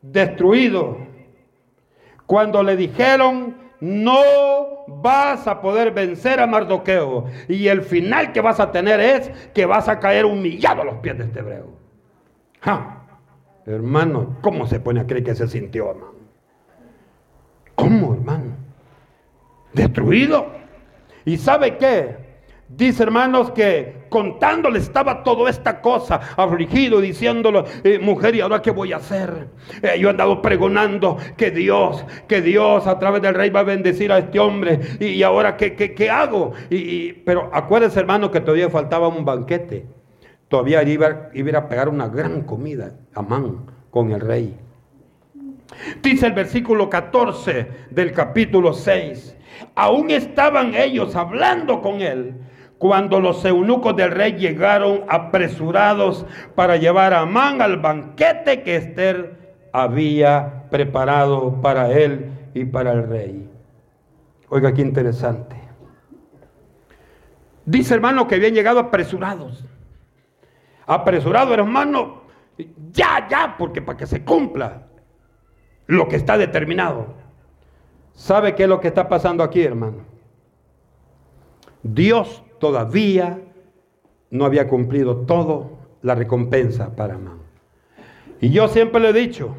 Destruido. 0.00 0.98
Cuando 2.26 2.62
le 2.62 2.76
dijeron, 2.76 3.56
no 3.80 4.16
vas 4.86 5.46
a 5.46 5.60
poder 5.60 5.90
vencer 5.90 6.40
a 6.40 6.46
Mardoqueo. 6.46 7.26
Y 7.48 7.66
el 7.66 7.82
final 7.82 8.32
que 8.32 8.40
vas 8.40 8.60
a 8.60 8.70
tener 8.70 9.00
es 9.00 9.28
que 9.52 9.66
vas 9.66 9.88
a 9.88 9.98
caer 9.98 10.24
humillado 10.24 10.82
a 10.82 10.84
los 10.84 10.94
pies 10.96 11.18
de 11.18 11.24
este 11.24 11.40
hebreo. 11.40 11.72
Hermano, 13.66 14.38
¿cómo 14.40 14.66
se 14.66 14.80
pone 14.80 15.00
a 15.00 15.06
creer 15.06 15.24
que 15.24 15.34
se 15.34 15.48
sintió, 15.48 15.90
hermano? 15.90 16.21
¿Cómo, 17.82 18.14
hermano? 18.14 18.56
Destruido. 19.72 20.46
¿Y 21.24 21.36
sabe 21.36 21.76
qué? 21.78 22.16
Dice 22.68 23.02
hermanos 23.02 23.50
que 23.50 24.04
contándole 24.08 24.78
estaba 24.78 25.24
toda 25.24 25.50
esta 25.50 25.80
cosa, 25.80 26.20
afligido, 26.36 27.00
diciéndolo, 27.00 27.64
eh, 27.82 27.98
mujer, 27.98 28.36
¿y 28.36 28.40
ahora 28.40 28.62
qué 28.62 28.70
voy 28.70 28.92
a 28.92 28.98
hacer? 28.98 29.48
Eh, 29.82 29.98
yo 29.98 30.06
he 30.06 30.10
andado 30.10 30.40
pregonando 30.40 31.16
que 31.36 31.50
Dios, 31.50 32.04
que 32.28 32.40
Dios 32.40 32.86
a 32.86 33.00
través 33.00 33.20
del 33.20 33.34
rey 33.34 33.50
va 33.50 33.60
a 33.60 33.64
bendecir 33.64 34.12
a 34.12 34.18
este 34.18 34.38
hombre. 34.38 34.78
¿Y, 35.00 35.20
ahora 35.24 35.56
qué, 35.56 35.74
qué, 35.74 36.08
hago? 36.08 36.52
Y, 36.70 37.12
pero 37.12 37.50
acuérdense 37.52 37.98
hermano 37.98 38.30
que 38.30 38.40
todavía 38.40 38.70
faltaba 38.70 39.08
un 39.08 39.24
banquete. 39.24 39.86
Todavía 40.46 40.84
iba, 40.84 41.30
iba 41.34 41.58
a 41.58 41.68
pegar 41.68 41.88
una 41.88 42.08
gran 42.08 42.42
comida, 42.42 42.92
Amán, 43.14 43.66
con 43.90 44.12
el 44.12 44.20
rey. 44.20 44.56
Dice 46.02 46.26
el 46.26 46.32
versículo 46.32 46.88
14 46.88 47.68
del 47.90 48.12
capítulo 48.12 48.72
6. 48.72 49.36
Aún 49.74 50.10
estaban 50.10 50.74
ellos 50.74 51.14
hablando 51.16 51.80
con 51.80 52.00
él 52.00 52.34
cuando 52.78 53.20
los 53.20 53.44
eunucos 53.44 53.94
del 53.94 54.10
rey 54.10 54.32
llegaron 54.32 55.04
apresurados 55.08 56.26
para 56.56 56.76
llevar 56.76 57.14
a 57.14 57.20
Amán 57.20 57.62
al 57.62 57.76
banquete 57.78 58.62
que 58.62 58.76
Esther 58.76 59.56
había 59.72 60.64
preparado 60.68 61.60
para 61.62 61.92
él 61.92 62.32
y 62.54 62.64
para 62.64 62.92
el 62.92 63.08
rey. 63.08 63.48
Oiga, 64.48 64.74
qué 64.74 64.82
interesante. 64.82 65.56
Dice 67.64 67.94
hermano 67.94 68.26
que 68.26 68.34
habían 68.34 68.54
llegado 68.54 68.80
apresurados. 68.80 69.64
Apresurado, 70.84 71.54
hermano, 71.54 72.22
ya, 72.90 73.28
ya, 73.28 73.54
porque 73.56 73.80
para 73.80 73.96
que 73.96 74.06
se 74.06 74.24
cumpla 74.24 74.88
lo 75.86 76.08
que 76.08 76.16
está 76.16 76.38
determinado. 76.38 77.06
¿Sabe 78.14 78.54
qué 78.54 78.64
es 78.64 78.68
lo 78.68 78.80
que 78.80 78.88
está 78.88 79.08
pasando 79.08 79.42
aquí, 79.42 79.62
hermano? 79.62 80.04
Dios 81.82 82.42
todavía 82.58 83.40
no 84.30 84.44
había 84.44 84.68
cumplido 84.68 85.18
todo 85.18 85.78
la 86.02 86.14
recompensa 86.14 86.94
para 86.94 87.14
Amán. 87.14 87.38
Y 88.40 88.50
yo 88.50 88.68
siempre 88.68 89.00
le 89.00 89.10
he 89.10 89.12
dicho, 89.12 89.54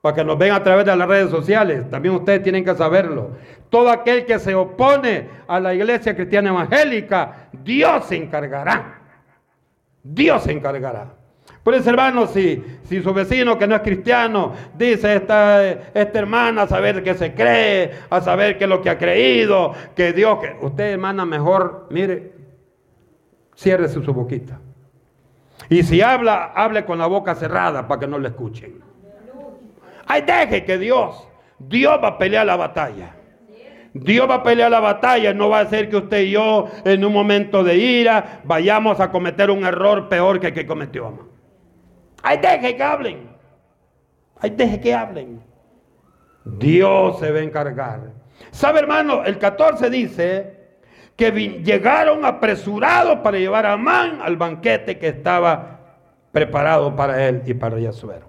para 0.00 0.14
que 0.14 0.24
nos 0.24 0.38
ven 0.38 0.52
a 0.52 0.62
través 0.62 0.86
de 0.86 0.94
las 0.94 1.08
redes 1.08 1.30
sociales, 1.30 1.90
también 1.90 2.14
ustedes 2.14 2.42
tienen 2.42 2.64
que 2.64 2.74
saberlo. 2.74 3.30
Todo 3.70 3.90
aquel 3.90 4.24
que 4.24 4.38
se 4.38 4.54
opone 4.54 5.28
a 5.48 5.58
la 5.58 5.74
iglesia 5.74 6.14
cristiana 6.14 6.50
evangélica, 6.50 7.48
Dios 7.52 8.04
se 8.06 8.16
encargará. 8.16 9.02
Dios 10.02 10.44
se 10.44 10.52
encargará. 10.52 11.14
Por 11.66 11.74
eso, 11.74 11.90
hermano, 11.90 12.28
si, 12.28 12.62
si 12.84 13.02
su 13.02 13.12
vecino 13.12 13.58
que 13.58 13.66
no 13.66 13.74
es 13.74 13.80
cristiano 13.80 14.52
dice 14.78 15.16
esta, 15.16 15.68
esta 15.68 16.16
hermana 16.16 16.62
a 16.62 16.68
saber 16.68 17.02
qué 17.02 17.14
se 17.14 17.34
cree, 17.34 17.90
a 18.08 18.20
saber 18.20 18.56
qué 18.56 18.64
es 18.64 18.70
lo 18.70 18.80
que 18.80 18.88
ha 18.88 18.96
creído, 18.96 19.72
que 19.96 20.12
Dios, 20.12 20.38
que 20.38 20.64
usted, 20.64 20.92
hermana, 20.92 21.26
mejor, 21.26 21.88
mire, 21.90 22.34
cierre 23.56 23.88
su 23.88 24.00
boquita. 24.00 24.60
Y 25.68 25.82
si 25.82 26.00
habla, 26.02 26.52
hable 26.54 26.84
con 26.84 27.00
la 27.00 27.08
boca 27.08 27.34
cerrada 27.34 27.88
para 27.88 27.98
que 27.98 28.06
no 28.06 28.20
le 28.20 28.28
escuchen. 28.28 28.80
Ay, 30.06 30.22
deje 30.22 30.64
que 30.64 30.78
Dios, 30.78 31.26
Dios 31.58 31.98
va 32.00 32.10
a 32.10 32.18
pelear 32.18 32.46
la 32.46 32.54
batalla. 32.54 33.16
Dios 33.92 34.30
va 34.30 34.36
a 34.36 34.42
pelear 34.44 34.70
la 34.70 34.78
batalla, 34.78 35.34
no 35.34 35.48
va 35.48 35.58
a 35.58 35.66
ser 35.66 35.90
que 35.90 35.96
usted 35.96 36.26
y 36.26 36.30
yo 36.30 36.68
en 36.84 37.04
un 37.04 37.12
momento 37.12 37.64
de 37.64 37.76
ira 37.76 38.42
vayamos 38.44 39.00
a 39.00 39.10
cometer 39.10 39.50
un 39.50 39.64
error 39.64 40.08
peor 40.08 40.38
que 40.38 40.46
el 40.46 40.54
que 40.54 40.64
cometió. 40.64 41.34
Ay, 42.28 42.38
deje 42.38 42.74
que 42.74 42.82
hablen. 42.82 43.28
Ay, 44.40 44.50
deje 44.50 44.80
que 44.80 44.92
hablen. 44.92 45.40
Dios 46.44 47.20
se 47.20 47.30
va 47.30 47.38
a 47.38 47.42
encargar. 47.42 48.00
¿Sabe, 48.50 48.80
hermano? 48.80 49.22
El 49.24 49.38
14 49.38 49.88
dice 49.90 50.56
que 51.14 51.30
llegaron 51.30 52.24
apresurados 52.24 53.20
para 53.20 53.38
llevar 53.38 53.64
a 53.64 53.74
Amán 53.74 54.18
al 54.20 54.36
banquete 54.36 54.98
que 54.98 55.06
estaba 55.06 55.98
preparado 56.32 56.96
para 56.96 57.28
él 57.28 57.44
y 57.46 57.54
para 57.54 57.78
Yasuero. 57.78 58.26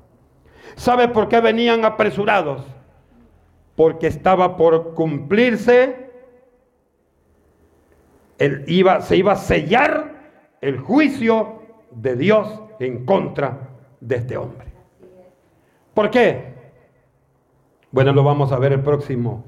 ¿Sabe 0.76 1.08
por 1.08 1.28
qué 1.28 1.42
venían 1.42 1.84
apresurados? 1.84 2.64
Porque 3.76 4.06
estaba 4.06 4.58
por 4.58 4.94
cumplirse, 4.94 6.12
iba, 8.68 9.02
se 9.02 9.18
iba 9.18 9.32
a 9.32 9.38
sellar 9.38 10.14
el 10.62 10.78
juicio 10.78 11.64
de 11.90 12.16
Dios 12.16 12.62
en 12.80 13.04
contra 13.04 13.67
de 14.08 14.16
este 14.16 14.38
hombre. 14.38 14.68
¿Por 15.94 16.10
qué? 16.10 16.56
Bueno, 17.92 18.14
lo 18.14 18.24
vamos 18.24 18.52
a 18.52 18.60
ver 18.60 18.72
el 18.72 18.82
próximo, 18.82 19.44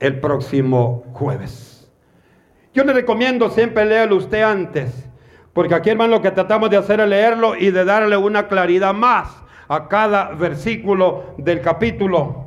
el 0.00 0.18
próximo 0.18 1.04
jueves. 1.12 1.88
Yo 2.72 2.82
le 2.82 2.92
recomiendo 2.92 3.50
siempre 3.50 3.84
leerlo 3.84 4.16
usted 4.16 4.42
antes, 4.42 5.08
porque 5.52 5.74
aquí 5.76 5.90
hermano 5.90 6.16
lo 6.16 6.22
que 6.22 6.32
tratamos 6.32 6.70
de 6.70 6.76
hacer 6.76 6.98
es 6.98 7.08
leerlo 7.08 7.54
y 7.54 7.70
de 7.70 7.84
darle 7.84 8.16
una 8.16 8.48
claridad 8.48 8.92
más 8.92 9.42
a 9.68 9.86
cada 9.86 10.30
versículo 10.32 11.34
del 11.38 11.60
capítulo, 11.60 12.46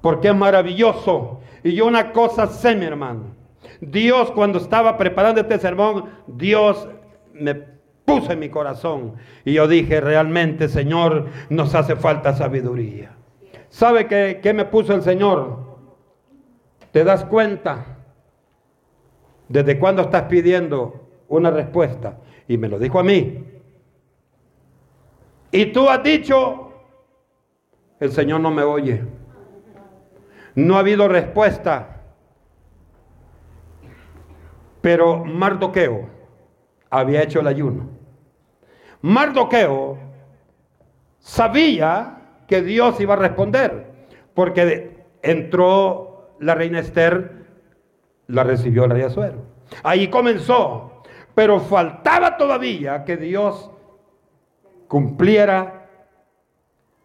porque 0.00 0.28
es 0.28 0.34
maravilloso. 0.34 1.40
Y 1.62 1.74
yo 1.74 1.86
una 1.86 2.12
cosa 2.12 2.48
sé, 2.48 2.74
mi 2.74 2.86
hermano, 2.86 3.36
Dios 3.80 4.32
cuando 4.32 4.58
estaba 4.58 4.96
preparando 4.96 5.40
este 5.40 5.58
sermón, 5.60 6.06
Dios 6.26 6.88
me 7.32 7.73
puso 8.04 8.32
en 8.32 8.38
mi 8.38 8.48
corazón. 8.48 9.14
Y 9.44 9.54
yo 9.54 9.66
dije, 9.66 10.00
realmente, 10.00 10.68
Señor, 10.68 11.26
nos 11.48 11.74
hace 11.74 11.96
falta 11.96 12.34
sabiduría. 12.34 13.16
¿Sabe 13.68 14.06
qué, 14.06 14.40
qué 14.42 14.52
me 14.52 14.64
puso 14.64 14.94
el 14.94 15.02
Señor? 15.02 15.78
¿Te 16.92 17.02
das 17.02 17.24
cuenta? 17.24 17.98
¿Desde 19.48 19.78
cuándo 19.78 20.02
estás 20.02 20.22
pidiendo 20.24 21.08
una 21.28 21.50
respuesta? 21.50 22.18
Y 22.46 22.56
me 22.56 22.68
lo 22.68 22.78
dijo 22.78 22.98
a 22.98 23.02
mí. 23.02 23.44
Y 25.50 25.66
tú 25.66 25.88
has 25.88 26.02
dicho, 26.02 26.72
el 28.00 28.12
Señor 28.12 28.40
no 28.40 28.50
me 28.50 28.62
oye. 28.62 29.04
No 30.54 30.76
ha 30.76 30.80
habido 30.80 31.08
respuesta. 31.08 32.02
Pero 34.80 35.24
Mardoqueo 35.24 36.08
había 36.90 37.22
hecho 37.22 37.40
el 37.40 37.46
ayuno. 37.46 37.93
Mardoqueo 39.04 39.98
sabía 41.18 42.22
que 42.48 42.62
Dios 42.62 42.98
iba 43.00 43.12
a 43.12 43.18
responder, 43.18 43.86
porque 44.32 44.96
entró 45.20 46.36
la 46.40 46.54
reina 46.54 46.78
Esther, 46.78 47.44
la 48.28 48.44
recibió 48.44 48.84
el 48.84 48.92
rey 48.92 49.02
Azuero. 49.02 49.42
Ahí 49.82 50.08
comenzó, 50.08 51.02
pero 51.34 51.60
faltaba 51.60 52.38
todavía 52.38 53.04
que 53.04 53.18
Dios 53.18 53.70
cumpliera 54.88 55.86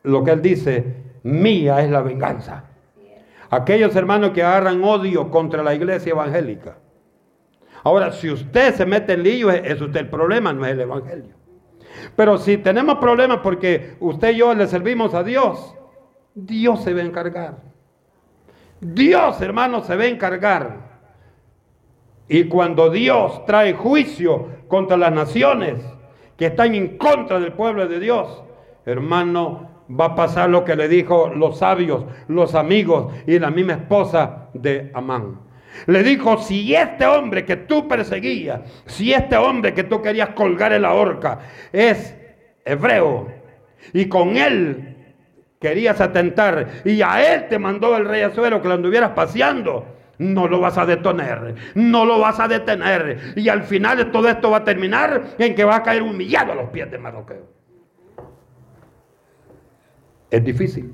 lo 0.04 0.24
que 0.24 0.32
él 0.32 0.42
dice, 0.42 1.04
mía 1.24 1.82
es 1.82 1.92
la 1.92 2.02
venganza. 2.02 2.64
Aquellos 3.50 3.94
hermanos 3.98 4.32
que 4.32 4.42
agarran 4.42 4.82
odio 4.86 5.30
contra 5.30 5.64
la 5.64 5.76
iglesia 5.76 6.12
evangélica. 6.12 6.78
Ahora, 7.84 8.14
si 8.14 8.30
usted 8.30 8.74
se 8.74 8.86
mete 8.86 9.14
en 9.16 9.24
lío, 9.24 9.52
es 9.52 9.82
usted 9.82 10.00
el 10.00 10.10
problema, 10.10 10.54
no 10.54 10.66
es 10.66 10.72
el 10.72 10.80
evangelio. 10.80 11.39
Pero 12.16 12.38
si 12.38 12.58
tenemos 12.58 12.98
problemas 12.98 13.40
porque 13.40 13.96
usted 14.00 14.32
y 14.32 14.38
yo 14.38 14.54
le 14.54 14.68
servimos 14.68 15.14
a 15.14 15.24
Dios, 15.24 15.76
Dios 16.34 16.84
se 16.84 16.94
va 16.94 17.02
a 17.02 17.06
encargar. 17.06 17.58
Dios, 18.82 19.42
hermano, 19.42 19.84
se 19.84 19.96
va 19.96 20.04
a 20.04 20.08
encargar. 20.08 20.90
Y 22.28 22.46
cuando 22.46 22.90
Dios 22.90 23.46
trae 23.46 23.74
juicio 23.74 24.48
contra 24.68 24.96
las 24.98 25.12
naciones 25.12 25.84
que 26.38 26.48
están 26.48 26.76
en 26.76 26.98
contra 26.98 27.40
del 27.40 27.54
pueblo 27.54 27.88
de 27.88 28.00
Dios, 28.00 28.44
hermano, 28.86 29.70
va 29.90 30.06
a 30.06 30.16
pasar 30.16 30.50
lo 30.50 30.64
que 30.64 30.76
le 30.76 30.88
dijo 30.88 31.30
los 31.30 31.58
sabios, 31.58 32.06
los 32.28 32.56
amigos 32.56 33.12
y 33.26 33.40
la 33.40 33.50
misma 33.50 33.74
esposa 33.74 34.50
de 34.54 34.92
Amán. 34.94 35.49
Le 35.86 36.04
dijo, 36.04 36.38
si 36.38 36.76
este 36.76 37.06
hombre 37.06 37.46
que 37.46 37.56
tú 37.56 37.88
perseguías, 37.88 38.62
si 38.86 39.14
este 39.14 39.38
hombre 39.38 39.74
que 39.74 39.84
tú 39.84 40.02
querías 40.02 40.30
colgar 40.30 40.74
en 40.74 40.84
la 40.84 40.94
horca 40.94 41.40
es 41.72 42.16
hebreo 42.66 43.32
y 43.94 44.08
con 44.08 44.36
él 44.38 44.96
querías 45.60 46.02
atentar 46.02 46.68
y 46.86 47.02
a 47.02 47.34
él 47.34 47.48
te 47.50 47.60
mandó 47.60 47.96
el 47.98 48.06
rey 48.06 48.22
Azuero 48.22 48.62
que 48.62 48.68
lo 48.68 48.76
anduvieras 48.76 49.12
paseando, 49.12 49.86
no 50.18 50.48
lo 50.48 50.60
vas 50.60 50.78
a 50.78 50.86
detener, 50.86 51.56
no 51.76 52.06
lo 52.06 52.20
vas 52.20 52.40
a 52.40 52.48
detener. 52.48 53.34
Y 53.36 53.50
al 53.50 53.64
final 53.64 54.12
todo 54.12 54.30
esto 54.30 54.52
va 54.52 54.58
a 54.58 54.64
terminar 54.64 55.24
en 55.38 55.56
que 55.56 55.64
va 55.64 55.78
a 55.78 55.84
caer 55.84 56.04
humillado 56.04 56.52
a 56.52 56.56
los 56.56 56.70
pies 56.70 56.92
de 56.92 56.98
Mardoqueo. 56.98 57.48
Es 60.30 60.44
difícil. 60.44 60.94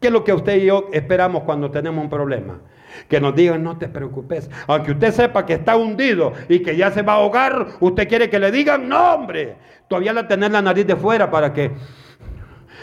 ¿Qué 0.00 0.06
es 0.06 0.12
lo 0.12 0.24
que 0.24 0.32
usted 0.32 0.56
y 0.56 0.66
yo 0.66 0.88
esperamos 0.92 1.42
cuando 1.42 1.70
tenemos 1.70 2.02
un 2.02 2.08
problema? 2.08 2.60
Que 3.08 3.20
nos 3.20 3.34
digan, 3.34 3.62
no 3.62 3.78
te 3.78 3.88
preocupes. 3.88 4.50
Aunque 4.66 4.92
usted 4.92 5.12
sepa 5.12 5.46
que 5.46 5.54
está 5.54 5.76
hundido 5.76 6.32
y 6.48 6.60
que 6.60 6.76
ya 6.76 6.90
se 6.90 7.02
va 7.02 7.14
a 7.14 7.16
ahogar, 7.16 7.66
usted 7.80 8.08
quiere 8.08 8.30
que 8.30 8.38
le 8.38 8.50
digan, 8.50 8.88
no 8.88 9.14
hombre, 9.14 9.56
todavía 9.88 10.12
le 10.12 10.24
tener 10.24 10.50
la 10.50 10.62
nariz 10.62 10.86
de 10.86 10.96
fuera 10.96 11.30
para 11.30 11.52
que, 11.52 11.72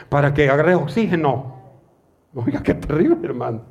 para 0.09 0.33
que 0.33 0.49
agarre 0.49 0.75
oxígeno. 0.75 1.55
Oiga, 2.33 2.61
qué 2.61 2.73
terrible, 2.73 3.17
hermano. 3.23 3.61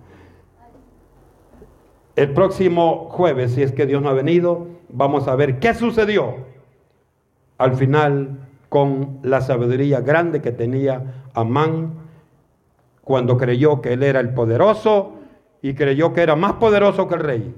El 2.16 2.32
próximo 2.32 3.08
jueves, 3.10 3.52
si 3.52 3.62
es 3.62 3.72
que 3.72 3.84
Dios 3.86 4.00
no 4.02 4.08
ha 4.08 4.14
venido, 4.14 4.68
vamos 4.88 5.28
a 5.28 5.36
ver 5.36 5.58
qué 5.58 5.74
sucedió 5.74 6.46
al 7.58 7.74
final 7.76 8.38
con 8.68 9.20
la 9.22 9.40
sabiduría 9.40 10.00
grande 10.00 10.40
que 10.40 10.52
tenía 10.52 11.24
Amán 11.34 11.94
cuando 13.02 13.36
creyó 13.36 13.80
que 13.80 13.92
él 13.92 14.02
era 14.02 14.20
el 14.20 14.34
poderoso 14.34 15.15
y 15.68 15.74
creyó 15.74 16.12
que 16.12 16.22
era 16.22 16.36
más 16.36 16.52
poderoso 16.54 17.08
que 17.08 17.16
el 17.16 17.20
rey. 17.22 17.54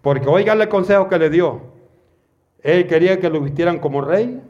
Porque 0.00 0.28
oigan 0.28 0.60
el 0.60 0.68
consejo 0.68 1.08
que 1.08 1.16
le 1.16 1.30
dio. 1.30 1.60
Él 2.60 2.88
quería 2.88 3.20
que 3.20 3.30
lo 3.30 3.40
vistieran 3.40 3.78
como 3.78 4.00
rey, 4.00 4.42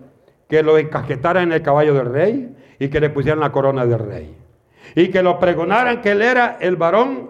que 0.49 0.63
lo 0.63 0.79
encasquetaran 0.79 1.43
en 1.45 1.53
el 1.53 1.61
caballo 1.61 1.93
del 1.93 2.07
rey 2.07 2.57
y 2.79 2.89
que 2.89 3.01
le 3.01 3.11
pusieran 3.11 3.41
la 3.41 3.53
corona 3.53 3.85
del 3.85 3.99
rey. 3.99 4.35
Y 4.95 5.09
que 5.09 5.23
lo 5.23 5.39
pregonaran 5.39 6.01
que 6.01 6.13
él 6.13 6.23
era 6.23 6.57
el 6.59 6.77
varón, 6.77 7.29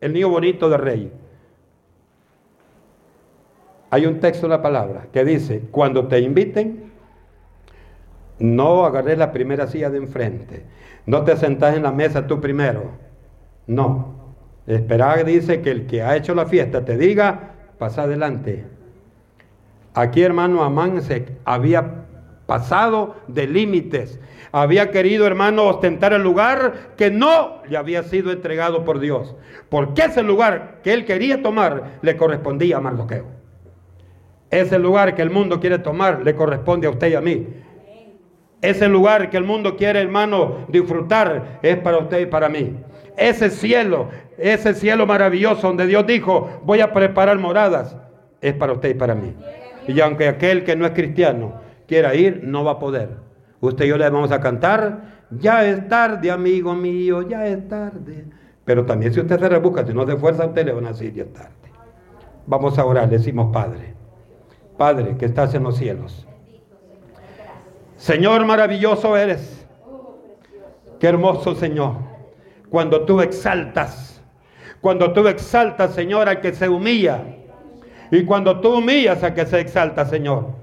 el 0.00 0.12
niño 0.12 0.28
bonito 0.28 0.70
del 0.70 0.80
rey. 0.80 1.12
Hay 3.90 4.06
un 4.06 4.20
texto 4.20 4.46
en 4.46 4.50
la 4.50 4.62
palabra 4.62 5.08
que 5.12 5.24
dice, 5.24 5.64
cuando 5.72 6.06
te 6.06 6.20
inviten, 6.20 6.92
no 8.38 8.86
agarres 8.86 9.18
la 9.18 9.32
primera 9.32 9.66
silla 9.66 9.90
de 9.90 9.98
enfrente. 9.98 10.62
No 11.06 11.24
te 11.24 11.36
sentás 11.36 11.76
en 11.76 11.82
la 11.82 11.90
mesa 11.90 12.28
tú 12.28 12.40
primero. 12.40 12.84
No. 13.66 14.21
Esperar 14.66 15.24
dice 15.24 15.60
que 15.60 15.70
el 15.70 15.86
que 15.86 16.02
ha 16.02 16.16
hecho 16.16 16.34
la 16.34 16.46
fiesta 16.46 16.84
te 16.84 16.96
diga, 16.96 17.54
pasa 17.78 18.02
adelante. 18.02 18.64
Aquí, 19.94 20.22
hermano 20.22 20.62
Amán 20.62 21.02
se 21.02 21.26
había 21.44 22.04
pasado 22.46 23.16
de 23.28 23.46
límites. 23.46 24.20
Había 24.52 24.90
querido, 24.90 25.26
hermano, 25.26 25.64
ostentar 25.64 26.12
el 26.12 26.22
lugar 26.22 26.92
que 26.96 27.10
no 27.10 27.62
le 27.68 27.76
había 27.76 28.02
sido 28.02 28.30
entregado 28.30 28.84
por 28.84 29.00
Dios. 29.00 29.34
Porque 29.68 30.02
ese 30.02 30.22
lugar 30.22 30.80
que 30.82 30.92
él 30.92 31.04
quería 31.04 31.42
tomar 31.42 31.98
le 32.02 32.16
correspondía 32.16 32.76
a 32.76 32.80
Mardoqueo. 32.80 33.26
Ese 34.50 34.78
lugar 34.78 35.14
que 35.14 35.22
el 35.22 35.30
mundo 35.30 35.60
quiere 35.60 35.78
tomar 35.78 36.22
le 36.22 36.34
corresponde 36.34 36.86
a 36.86 36.90
usted 36.90 37.10
y 37.10 37.14
a 37.14 37.20
mí. 37.22 37.46
Ese 38.60 38.86
lugar 38.86 39.30
que 39.30 39.38
el 39.38 39.44
mundo 39.44 39.76
quiere, 39.76 40.00
hermano, 40.00 40.66
disfrutar 40.68 41.58
es 41.62 41.78
para 41.78 41.98
usted 41.98 42.20
y 42.20 42.26
para 42.26 42.48
mí. 42.48 42.76
Ese 43.16 43.50
cielo, 43.50 44.08
ese 44.38 44.74
cielo 44.74 45.06
maravilloso 45.06 45.66
donde 45.66 45.86
Dios 45.86 46.06
dijo, 46.06 46.60
voy 46.64 46.80
a 46.80 46.92
preparar 46.92 47.38
moradas, 47.38 47.96
es 48.40 48.54
para 48.54 48.72
usted 48.72 48.90
y 48.90 48.94
para 48.94 49.14
mí. 49.14 49.34
Y 49.86 50.00
aunque 50.00 50.28
aquel 50.28 50.64
que 50.64 50.76
no 50.76 50.86
es 50.86 50.92
cristiano 50.92 51.60
quiera 51.86 52.14
ir, 52.14 52.42
no 52.44 52.64
va 52.64 52.72
a 52.72 52.78
poder. 52.78 53.10
Usted 53.60 53.84
y 53.84 53.88
yo 53.88 53.96
le 53.96 54.08
vamos 54.08 54.32
a 54.32 54.40
cantar, 54.40 55.02
ya 55.30 55.64
es 55.64 55.88
tarde, 55.88 56.30
amigo 56.30 56.74
mío, 56.74 57.22
ya 57.22 57.46
es 57.46 57.68
tarde. 57.68 58.24
Pero 58.64 58.84
también 58.86 59.12
si 59.12 59.20
usted 59.20 59.38
se 59.38 59.48
rebusca, 59.48 59.86
si 59.86 59.92
no 59.92 60.06
se 60.06 60.12
esfuerza, 60.12 60.46
usted 60.46 60.66
le 60.66 60.72
van 60.72 60.86
a 60.86 60.88
decir, 60.88 61.12
ya 61.12 61.24
es 61.24 61.32
tarde. 61.32 61.50
Vamos 62.46 62.78
a 62.78 62.84
orar, 62.84 63.08
le 63.08 63.18
decimos 63.18 63.52
Padre. 63.52 63.94
Padre 64.76 65.16
que 65.16 65.26
estás 65.26 65.54
en 65.54 65.62
los 65.62 65.76
cielos. 65.76 66.26
Señor 67.96 68.44
maravilloso 68.44 69.16
eres. 69.16 69.66
Qué 70.98 71.06
hermoso 71.06 71.54
Señor. 71.54 72.11
Cuando 72.72 73.04
tú 73.04 73.20
exaltas. 73.20 74.18
Cuando 74.80 75.12
tú 75.12 75.28
exaltas, 75.28 75.94
Señor, 75.94 76.26
al 76.26 76.40
que 76.40 76.54
se 76.54 76.70
humilla. 76.70 77.22
Y 78.10 78.24
cuando 78.24 78.60
tú 78.60 78.78
humillas 78.78 79.22
al 79.22 79.34
que 79.34 79.44
se 79.44 79.60
exalta, 79.60 80.06
Señor. 80.06 80.61